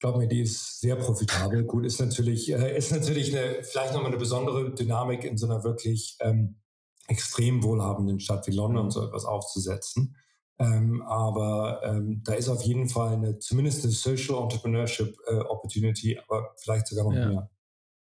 [0.00, 1.64] glaub mir, die ist sehr profitabel.
[1.64, 5.62] Gut, ist natürlich, äh, ist natürlich eine, vielleicht nochmal eine besondere Dynamik in so einer
[5.64, 6.56] wirklich ähm,
[7.06, 10.16] extrem wohlhabenden Stadt wie London so etwas aufzusetzen.
[10.58, 16.18] Ähm, aber ähm, da ist auf jeden Fall eine, zumindest eine Social Entrepreneurship äh, Opportunity,
[16.26, 17.28] aber vielleicht sogar noch ja.
[17.28, 17.50] mehr.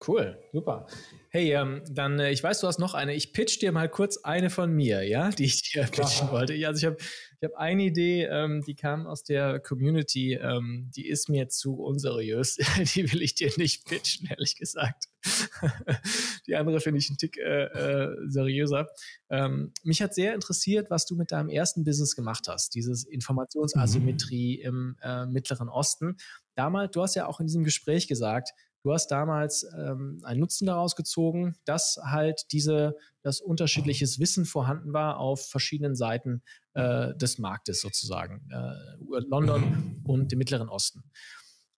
[0.05, 0.87] Cool, super.
[1.27, 3.13] Hey, ähm, dann, äh, ich weiß, du hast noch eine.
[3.13, 6.53] Ich pitch dir mal kurz eine von mir, ja, die ich dir pitchen wollte.
[6.53, 6.97] Ja, also ich habe
[7.41, 11.75] ich hab eine Idee, ähm, die kam aus der Community, ähm, die ist mir zu
[11.75, 12.55] unseriös.
[12.95, 15.05] die will ich dir nicht pitchen, ehrlich gesagt.
[16.47, 18.87] die andere finde ich einen Tick äh, äh, seriöser.
[19.29, 24.59] Ähm, mich hat sehr interessiert, was du mit deinem ersten Business gemacht hast, dieses Informationsasymmetrie
[24.59, 24.65] mhm.
[24.65, 26.15] im äh, Mittleren Osten.
[26.55, 28.51] Damals, du hast ja auch in diesem Gespräch gesagt,
[28.83, 34.93] Du hast damals ähm, einen Nutzen daraus gezogen, dass halt diese, dass unterschiedliches Wissen vorhanden
[34.93, 36.41] war auf verschiedenen Seiten
[36.75, 41.03] äh, des Marktes sozusagen, äh, London und dem Mittleren Osten.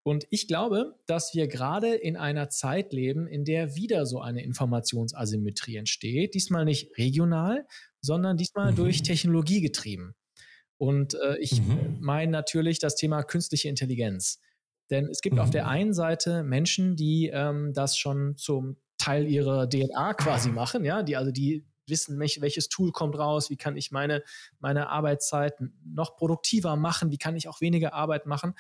[0.04, 4.44] Und ich glaube, dass wir gerade in einer Zeit leben, in der wieder so eine
[4.44, 6.34] Informationsasymmetrie entsteht.
[6.34, 7.68] Diesmal nicht regional,
[8.02, 8.78] sondern diesmal mhm.
[8.78, 10.16] durch Technologie getrieben.
[10.78, 11.98] Und äh, ich mhm.
[12.00, 14.40] meine natürlich das Thema künstliche Intelligenz.
[14.92, 15.42] Denn es gibt mhm.
[15.42, 20.86] auf der einen Seite Menschen, die ähm, das schon zum Teil ihrer DNA quasi machen,
[20.86, 24.24] ja, die also die wissen, welches Tool kommt raus, wie kann ich meine,
[24.60, 28.54] meine Arbeitszeit noch produktiver machen, wie kann ich auch weniger Arbeit machen.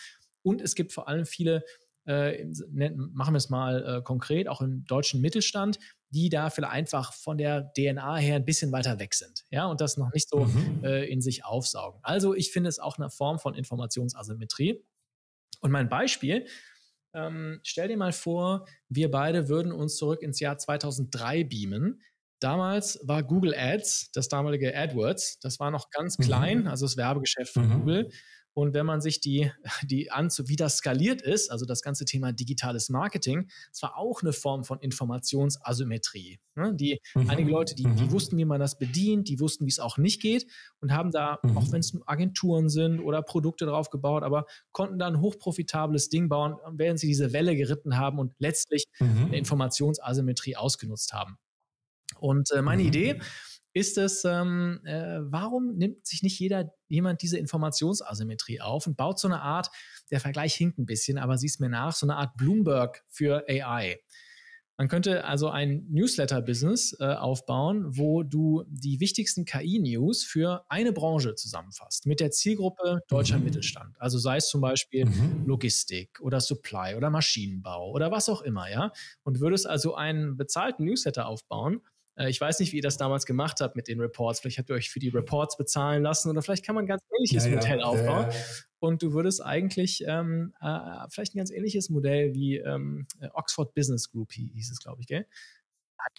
[0.43, 1.63] Und es gibt vor allem viele,
[2.05, 5.77] äh, machen wir es mal äh, konkret, auch im deutschen Mittelstand,
[6.09, 9.79] die da vielleicht einfach von der DNA her ein bisschen weiter weg sind, ja, und
[9.79, 10.83] das noch nicht so mhm.
[10.83, 11.99] äh, in sich aufsaugen.
[12.03, 14.83] Also ich finde es auch eine Form von Informationsasymmetrie.
[15.61, 16.45] Und mein Beispiel,
[17.13, 22.01] ähm, stell dir mal vor, wir beide würden uns zurück ins Jahr 2003 beamen.
[22.39, 26.23] Damals war Google Ads, das damalige AdWords, das war noch ganz mhm.
[26.23, 27.79] klein, also das Werbegeschäft von mhm.
[27.79, 28.11] Google.
[28.53, 29.51] Und wenn man sich die,
[29.83, 34.21] die an, wie das skaliert ist, also das ganze Thema digitales Marketing, das war auch
[34.21, 36.39] eine Form von Informationsasymmetrie.
[36.55, 36.73] Ne?
[36.75, 37.29] Die, mhm.
[37.29, 38.11] Einige Leute, die, die mhm.
[38.11, 40.47] wussten, wie man das bedient, die wussten, wie es auch nicht geht
[40.79, 41.57] und haben da, mhm.
[41.57, 46.29] auch wenn es Agenturen sind oder Produkte drauf gebaut, aber konnten da ein hochprofitables Ding
[46.29, 49.25] bauen, während sie diese Welle geritten haben und letztlich mhm.
[49.27, 51.37] eine Informationsasymmetrie ausgenutzt haben.
[52.19, 52.87] Und äh, meine mhm.
[52.87, 53.21] Idee
[53.73, 59.19] ist es, ähm, äh, warum nimmt sich nicht jeder jemand diese Informationsasymmetrie auf und baut
[59.19, 59.69] so eine Art,
[60.09, 63.99] der Vergleich hinkt ein bisschen, aber siehst mir nach, so eine Art Bloomberg für AI.
[64.81, 71.35] Man könnte also ein Newsletter-Business äh, aufbauen, wo du die wichtigsten KI-News für eine Branche
[71.35, 73.43] zusammenfasst, mit der Zielgruppe deutscher mhm.
[73.43, 73.95] Mittelstand.
[73.99, 75.45] Also sei es zum Beispiel mhm.
[75.45, 78.91] Logistik oder Supply oder Maschinenbau oder was auch immer, ja.
[79.21, 81.81] Und würdest also einen bezahlten Newsletter aufbauen,
[82.17, 84.39] ich weiß nicht, wie ihr das damals gemacht habt mit den Reports.
[84.39, 87.01] Vielleicht habt ihr euch für die Reports bezahlen lassen oder vielleicht kann man ein ganz
[87.15, 88.27] ähnliches ja, Modell ja, aufbauen.
[88.29, 88.37] Ja,
[88.79, 94.09] und du würdest eigentlich ähm, äh, vielleicht ein ganz ähnliches Modell wie ähm, Oxford Business
[94.09, 95.25] Group hieß es, glaube ich, gell?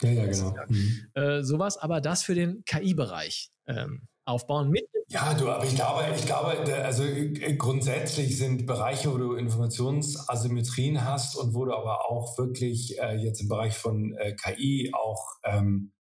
[0.01, 0.55] Ja, ja, genau.
[0.68, 1.07] Mhm.
[1.14, 4.89] Äh, sowas, aber das für den KI-Bereich ähm, aufbauen mit.
[5.09, 11.05] Ja, du, aber ich glaube, ich glaube, also äh, grundsätzlich sind Bereiche, wo du Informationsasymmetrien
[11.05, 15.35] hast und wo du aber auch wirklich äh, jetzt im Bereich von äh, KI auch
[15.45, 15.93] ähm,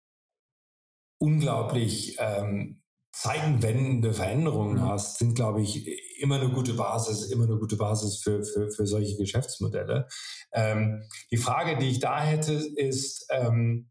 [1.20, 4.90] unglaublich ähm, zeitenwendende Veränderungen mhm.
[4.90, 5.86] hast, sind, glaube ich,
[6.22, 10.08] immer eine gute Basis, immer eine gute Basis für, für, für solche Geschäftsmodelle.
[10.54, 13.91] Ähm, die Frage, die ich da hätte, ist, ähm,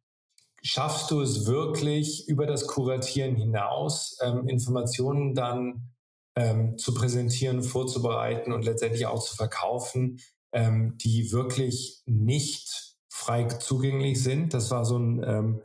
[0.62, 5.90] schaffst du es wirklich über das Kuratieren hinaus, ähm, Informationen dann
[6.36, 10.20] ähm, zu präsentieren, vorzubereiten und letztendlich auch zu verkaufen,
[10.52, 14.54] ähm, die wirklich nicht frei zugänglich sind.
[14.54, 15.62] Das war so ein ähm,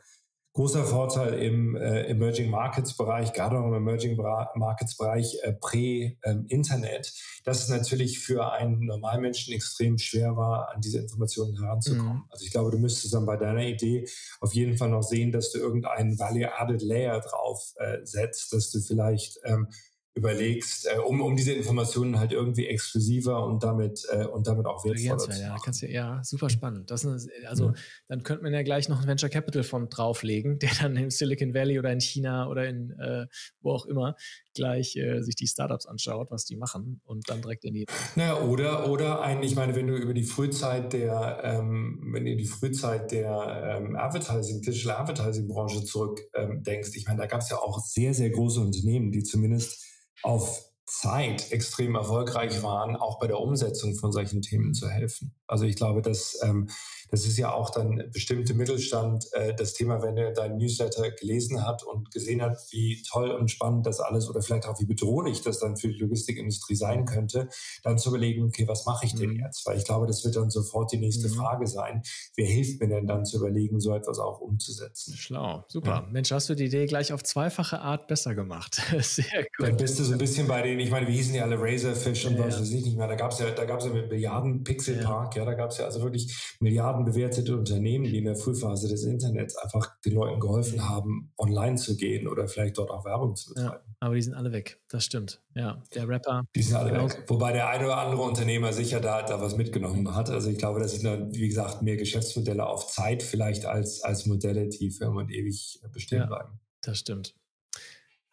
[0.56, 7.14] großer Vorteil im äh, Emerging Markets Bereich, gerade auch im Emerging Markets Bereich äh, Prä-Internet,
[7.14, 12.14] ähm, dass es natürlich für einen Normalmenschen extrem schwer war, an diese Informationen heranzukommen.
[12.14, 12.24] Mhm.
[12.30, 14.08] Also ich glaube, du müsstest dann bei deiner Idee
[14.40, 18.80] auf jeden Fall noch sehen, dass du irgendeinen Value-Added Layer drauf äh, setzt, dass du
[18.80, 19.68] vielleicht ähm,
[20.16, 24.86] überlegst, äh, um, um diese Informationen halt irgendwie exklusiver und damit äh, und damit auch
[24.86, 25.42] wertvoller zu machen.
[25.42, 26.90] Ja, kannst du, ja, super spannend.
[26.90, 27.74] Das ist, also ja.
[28.08, 31.54] dann könnte man ja gleich noch einen Venture Capital Fond drauflegen, der dann in Silicon
[31.54, 33.28] Valley oder in China oder in äh,
[33.62, 34.16] wo auch immer
[34.54, 37.86] gleich äh, sich die Startups anschaut, was die machen und dann direkt in die.
[38.16, 42.38] Naja, oder oder eigentlich, ich meine, wenn du über die Frühzeit der, ähm, wenn du
[42.38, 47.42] die Frühzeit der ähm, Advertising, Digital Advertising Branche zurück ähm, denkst, ich meine, da gab
[47.42, 49.84] es ja auch sehr sehr große Unternehmen, die zumindest
[50.24, 55.34] auf Zeit extrem erfolgreich waren, auch bei der Umsetzung von solchen Themen zu helfen.
[55.48, 56.70] Also ich glaube, dass ähm,
[57.12, 61.66] das ist ja auch dann bestimmte Mittelstand äh, das Thema, wenn er deinen Newsletter gelesen
[61.66, 65.42] hat und gesehen hat, wie toll und spannend das alles oder vielleicht auch wie bedrohlich
[65.42, 67.50] das dann für die Logistikindustrie sein könnte,
[67.84, 69.40] dann zu überlegen, okay, was mache ich denn mhm.
[69.40, 69.66] jetzt?
[69.66, 71.34] Weil ich glaube, das wird dann sofort die nächste mhm.
[71.34, 72.02] Frage sein.
[72.36, 75.16] Wer hilft mir denn dann zu überlegen, so etwas auch umzusetzen?
[75.16, 76.04] Schlau, super.
[76.06, 76.08] Ja.
[76.12, 78.82] Mensch, hast du die Idee gleich auf zweifache Art besser gemacht.
[79.02, 79.68] Sehr gut.
[79.68, 82.26] Dann bist du so ein bisschen bei den, ich meine, wie hießen die alle Razorfish
[82.26, 83.08] und ja, was weiß ich nicht mehr.
[83.08, 85.54] Da gab es ja, da gab es ja mit Milliarden Pixel Park, ja, ja da
[85.54, 89.56] gab es ja also wirklich Milliarden Milliarden bewertete Unternehmen, die in der Frühphase des Internets
[89.58, 93.84] einfach den Leuten geholfen haben, online zu gehen oder vielleicht dort auch Werbung zu betreiben.
[93.86, 95.42] Ja, aber die sind alle weg, das stimmt.
[95.56, 96.46] Ja, der Rapper.
[96.56, 97.06] Die sind alle genau.
[97.06, 97.24] weg.
[97.28, 100.30] Wobei der eine oder andere Unternehmer sicher da, da was mitgenommen hat.
[100.30, 104.26] Also ich glaube, das sind dann, wie gesagt, mehr Geschäftsmodelle auf Zeit vielleicht als, als
[104.26, 106.60] Modelle, die für immer und ewig bestehen ja, bleiben.
[106.82, 107.36] Das stimmt.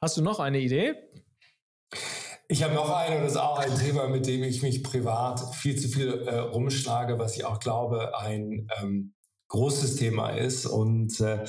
[0.01, 0.95] Hast du noch eine Idee?
[2.53, 5.75] Ich habe noch eine, das ist auch ein Thema, mit dem ich mich privat viel
[5.81, 9.15] zu viel äh, rumschlage, was ich auch glaube, ein ähm,
[9.49, 10.67] großes Thema ist.
[10.67, 11.45] Und äh,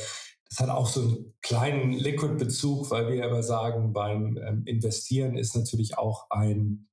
[0.49, 5.57] das hat auch so einen kleinen Liquid-Bezug, weil wir aber sagen, beim ähm, Investieren ist
[5.57, 6.87] natürlich auch ein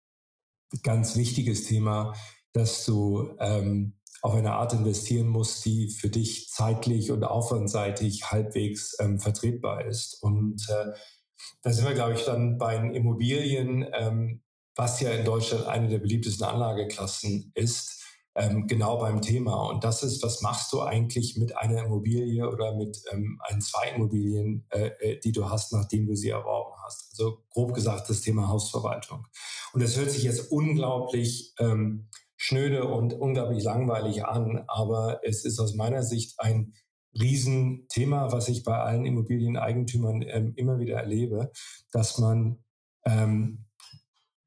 [0.82, 2.12] ganz wichtiges Thema,
[2.52, 3.92] dass du ähm,
[4.22, 10.20] auf eine Art investieren musst, die für dich zeitlich und aufwandseitig halbwegs ähm, vertretbar ist.
[10.20, 10.94] Und äh,
[11.62, 14.42] da sind wir, glaube ich, dann bei den Immobilien, ähm,
[14.76, 18.00] was ja in Deutschland eine der beliebtesten Anlageklassen ist,
[18.34, 19.68] ähm, genau beim Thema.
[19.68, 23.90] Und das ist, was machst du eigentlich mit einer Immobilie oder mit ähm, ein, zwei
[23.90, 27.10] Immobilien, äh, äh, die du hast, nachdem du sie erworben hast.
[27.12, 29.26] Also grob gesagt das Thema Hausverwaltung.
[29.72, 35.58] Und das hört sich jetzt unglaublich ähm, schnöde und unglaublich langweilig an, aber es ist
[35.58, 36.72] aus meiner Sicht ein
[37.18, 41.50] Riesenthema, was ich bei allen Immobilieneigentümern ähm, immer wieder erlebe,
[41.92, 42.58] dass man
[43.04, 43.64] ähm,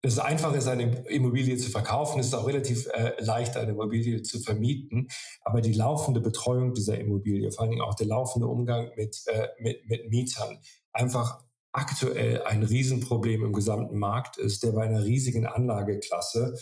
[0.05, 4.22] es einfach ist, eine Immobilie zu verkaufen, es ist auch relativ äh, leicht, eine Immobilie
[4.22, 5.07] zu vermieten,
[5.41, 9.47] aber die laufende Betreuung dieser Immobilie, vor allen Dingen auch der laufende Umgang mit, äh,
[9.59, 10.59] mit, mit Mietern,
[10.91, 11.39] einfach
[11.72, 16.53] aktuell ein Riesenproblem im gesamten Markt ist, der bei einer riesigen Anlageklasse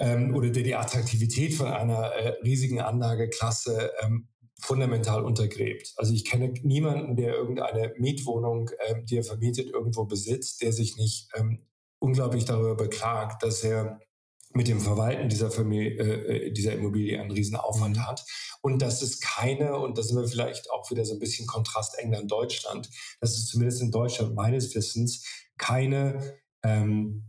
[0.00, 4.28] ähm, oder der die Attraktivität von einer äh, riesigen Anlageklasse ähm,
[4.60, 5.92] fundamental untergräbt.
[5.96, 10.96] Also ich kenne niemanden, der irgendeine Mietwohnung, ähm, die er vermietet, irgendwo besitzt, der sich
[10.96, 11.66] nicht ähm,
[12.00, 14.00] unglaublich darüber beklagt, dass er
[14.54, 18.06] mit dem Verwalten dieser, Familie, äh, äh dieser Immobilie einen riesen Aufwand mhm.
[18.06, 18.24] hat.
[18.60, 21.96] Und dass es keine, und da sind wir vielleicht auch wieder so ein bisschen Kontrast
[21.98, 22.90] England-Deutschland,
[23.20, 25.24] dass es zumindest in Deutschland meines Wissens
[25.56, 27.24] keine ähm,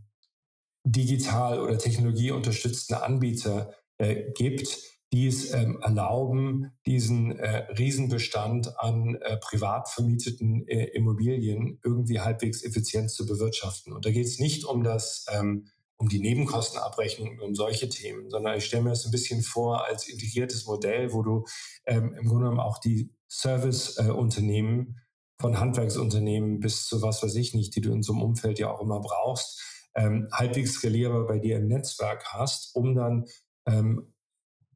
[0.84, 4.78] digital oder technologieunterstützten Anbieter äh, gibt,
[5.12, 12.62] die es ähm, erlauben, diesen äh, Riesenbestand an äh, privat vermieteten äh, Immobilien irgendwie halbwegs
[12.62, 13.92] effizient zu bewirtschaften.
[13.92, 18.30] Und da geht es nicht um das, ähm, um die Nebenkostenabrechnung und um solche Themen,
[18.30, 21.44] sondern ich stelle mir das ein bisschen vor als integriertes Modell, wo du
[21.86, 25.00] ähm, im Grunde genommen auch die Serviceunternehmen
[25.40, 28.70] von Handwerksunternehmen bis zu was weiß ich nicht, die du in so einem Umfeld ja
[28.70, 29.60] auch immer brauchst,
[29.96, 33.24] ähm, halbwegs skalierbar bei dir im Netzwerk hast, um dann
[33.66, 34.12] ähm,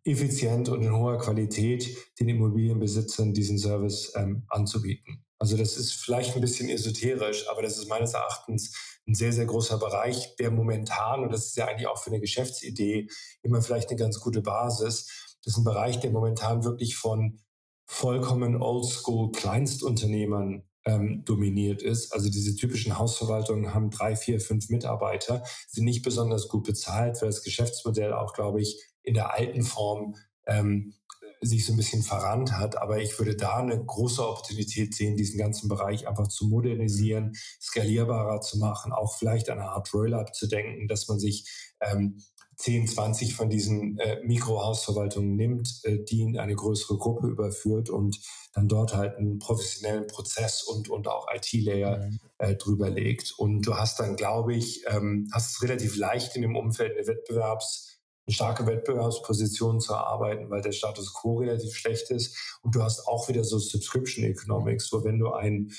[0.04, 5.24] effizient und in hoher Qualität den Immobilienbesitzern diesen Service ähm, anzubieten.
[5.38, 8.74] Also das ist vielleicht ein bisschen esoterisch, aber das ist meines Erachtens
[9.06, 12.20] ein sehr, sehr großer Bereich, der momentan, und das ist ja eigentlich auch für eine
[12.20, 13.08] Geschäftsidee
[13.42, 17.40] immer vielleicht eine ganz gute Basis, das ist ein Bereich, der momentan wirklich von
[17.86, 22.12] vollkommen oldschool Kleinstunternehmern ähm, dominiert ist.
[22.12, 27.28] Also diese typischen Hausverwaltungen haben drei, vier, fünf Mitarbeiter, sind nicht besonders gut bezahlt, weil
[27.28, 30.94] das Geschäftsmodell auch, glaube ich, in der alten Form ähm,
[31.40, 32.80] sich so ein bisschen verrannt hat.
[32.80, 38.40] Aber ich würde da eine große Opportunität sehen, diesen ganzen Bereich einfach zu modernisieren, skalierbarer
[38.40, 41.46] zu machen, auch vielleicht an eine Art Roll-up zu denken, dass man sich
[41.80, 42.18] ähm,
[42.56, 48.20] 10, 20 von diesen äh, Mikrohausverwaltungen nimmt, äh, die in eine größere Gruppe überführt und
[48.52, 52.20] dann dort halt einen professionellen Prozess und, und auch IT-Layer mhm.
[52.38, 53.32] äh, drüber legt.
[53.36, 57.06] Und du hast dann, glaube ich, ähm, hast es relativ leicht in dem Umfeld eine
[57.06, 57.93] Wettbewerbs-
[58.26, 62.58] eine starke Wettbewerbsposition zu erarbeiten, weil der Status quo relativ schlecht ist.
[62.62, 65.70] Und du hast auch wieder so Subscription Economics, wo wenn du ein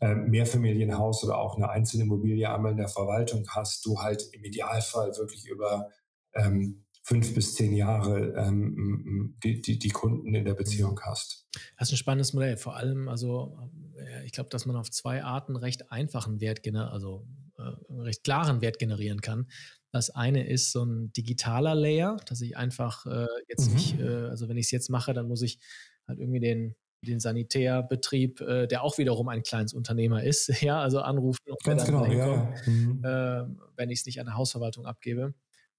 [0.00, 4.44] äh, Mehrfamilienhaus oder auch eine einzelne Immobilie einmal in der Verwaltung hast, du halt im
[4.44, 5.90] Idealfall wirklich über
[6.34, 11.46] ähm, fünf bis zehn Jahre ähm, die, die, die, Kunden in der Beziehung hast.
[11.78, 12.56] Das ist ein spannendes Modell.
[12.56, 13.56] Vor allem, also
[13.96, 17.26] äh, ich glaube, dass man auf zwei Arten recht einfachen Wert, also
[17.58, 17.62] äh,
[18.02, 19.48] recht klaren Wert generieren kann.
[19.96, 23.74] Das eine ist so ein digitaler Layer, dass ich einfach äh, jetzt mhm.
[23.74, 25.58] nicht, äh, also wenn ich es jetzt mache, dann muss ich
[26.06, 31.00] halt irgendwie den, den Sanitärbetrieb, äh, der auch wiederum ein kleines Unternehmer ist, ja, also
[31.00, 33.02] anrufen und Ganz genau, ja, mhm.
[33.06, 35.32] Ähm, wenn ich es nicht an der Hausverwaltung abgebe.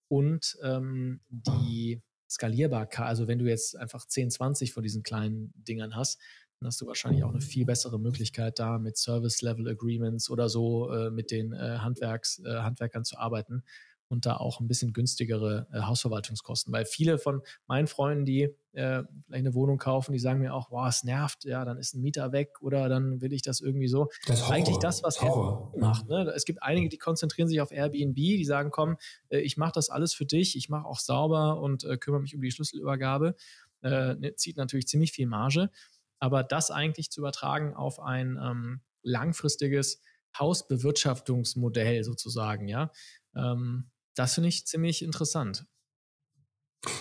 [0.08, 5.96] Und ähm, die Skalierbarkeit, also wenn du jetzt einfach 10, 20 von diesen kleinen Dingern
[5.96, 6.20] hast,
[6.60, 11.12] dann hast du wahrscheinlich auch eine viel bessere Möglichkeit da mit Service-Level-Agreements oder so äh,
[11.12, 13.64] mit den äh, Handwerks, äh, Handwerkern zu arbeiten
[14.10, 16.72] und da auch ein bisschen günstigere äh, Hausverwaltungskosten.
[16.74, 18.44] Weil viele von meinen Freunden, die
[18.74, 21.94] äh, vielleicht eine Wohnung kaufen, die sagen mir auch, wow, es nervt, ja, dann ist
[21.94, 24.10] ein Mieter weg oder dann will ich das irgendwie so.
[24.28, 25.72] Das ist eigentlich das, was Horror.
[25.74, 26.08] Airbnb macht.
[26.08, 26.32] Ne?
[26.36, 28.98] Es gibt einige, die konzentrieren sich auf Airbnb, die sagen, komm,
[29.30, 32.36] äh, ich mache das alles für dich, ich mache auch sauber und äh, kümmere mich
[32.36, 33.36] um die Schlüsselübergabe.
[33.84, 35.70] äh, ne, zieht natürlich ziemlich viel Marge.
[36.20, 40.02] Aber das eigentlich zu übertragen auf ein ähm, langfristiges
[40.38, 42.92] Hausbewirtschaftungsmodell sozusagen, ja,
[43.36, 45.66] ähm, das finde ich ziemlich interessant.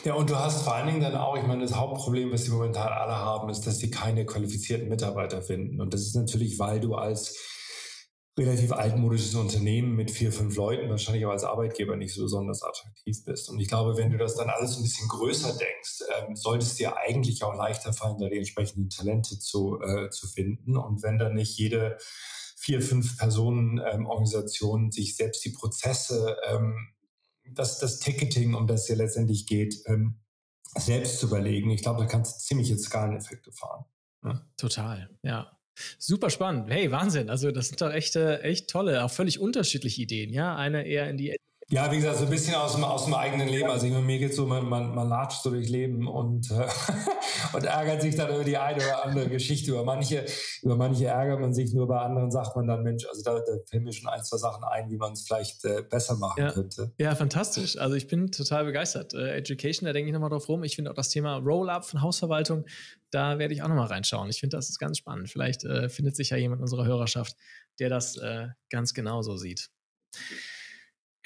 [0.05, 2.51] Ja, und du hast vor allen Dingen dann auch, ich meine, das Hauptproblem, was die
[2.51, 5.81] momentan alle haben, ist, dass sie keine qualifizierten Mitarbeiter finden.
[5.81, 7.37] Und das ist natürlich, weil du als
[8.39, 13.25] relativ altmodisches Unternehmen mit vier, fünf Leuten wahrscheinlich auch als Arbeitgeber nicht so besonders attraktiv
[13.25, 13.49] bist.
[13.49, 16.75] Und ich glaube, wenn du das dann alles ein bisschen größer denkst, ähm, sollte es
[16.75, 20.77] dir eigentlich auch leichter fallen, da die entsprechenden Talente zu, äh, zu finden.
[20.77, 21.97] Und wenn dann nicht jede
[22.57, 26.96] vier, fünf Personen ähm, Organisation sich selbst die Prozesse ähm,
[27.55, 30.21] das, das Ticketing, um das es ja letztendlich geht, ähm,
[30.77, 31.71] selbst zu überlegen.
[31.71, 33.85] Ich glaube, da kannst du ziemliche Skaleneffekte fahren.
[34.25, 34.47] Ja.
[34.57, 35.53] Total, ja.
[35.99, 36.71] Super spannend.
[36.71, 37.29] Hey, Wahnsinn.
[37.29, 40.33] Also, das sind doch echt, echt tolle, auch völlig unterschiedliche Ideen.
[40.33, 41.37] Ja, eine eher in die
[41.69, 43.69] ja, wie gesagt, so ein bisschen aus dem, aus dem eigenen Leben.
[43.69, 46.69] Also ich, mir geht so, man, man, man latscht so durchs Leben und, äh,
[47.57, 49.73] und ärgert sich dann über die eine oder andere Geschichte.
[49.73, 50.25] Über manche,
[50.63, 53.59] über manche ärgert man sich, nur bei anderen sagt man dann, Mensch, also da, da
[53.69, 56.53] fällen mir schon ein, zwei Sachen ein, wie man es vielleicht äh, besser machen ja.
[56.53, 56.93] könnte.
[56.99, 57.77] Ja, fantastisch.
[57.79, 59.13] Also ich bin total begeistert.
[59.15, 60.63] Äh, Education, da denke ich nochmal drauf rum.
[60.63, 62.65] Ich finde auch das Thema Roll-Up von Hausverwaltung,
[63.11, 64.31] da werde ich auch nochmal reinschauen.
[64.31, 65.31] Ich finde, das ist ganz spannend.
[65.31, 67.35] Vielleicht äh, findet sich ja jemand in unserer Hörerschaft,
[67.81, 69.69] der das äh, ganz genauso sieht.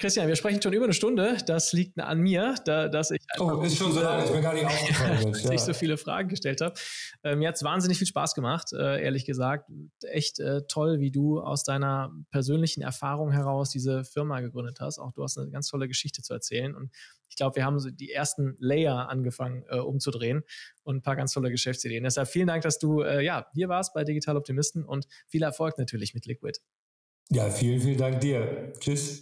[0.01, 1.37] Christian, wir sprechen schon über eine Stunde.
[1.45, 4.55] Das liegt an mir, da, dass ich oh, ist schon so lange, ist mir gar
[4.55, 5.31] nicht aufgefallen.
[5.31, 6.73] dass ich so viele Fragen gestellt habe.
[7.21, 9.69] Äh, mir hat es wahnsinnig viel Spaß gemacht, äh, ehrlich gesagt.
[10.03, 14.97] Echt äh, toll, wie du aus deiner persönlichen Erfahrung heraus diese Firma gegründet hast.
[14.97, 16.75] Auch du hast eine ganz tolle Geschichte zu erzählen.
[16.75, 16.91] Und
[17.29, 20.41] ich glaube, wir haben so die ersten Layer angefangen äh, umzudrehen
[20.81, 22.03] und ein paar ganz tolle Geschäftsideen.
[22.03, 25.77] Deshalb vielen Dank, dass du äh, ja, hier warst bei Digital Optimisten und viel Erfolg
[25.77, 26.59] natürlich mit Liquid.
[27.29, 28.73] Ja, vielen, vielen Dank dir.
[28.79, 29.19] Tschüss.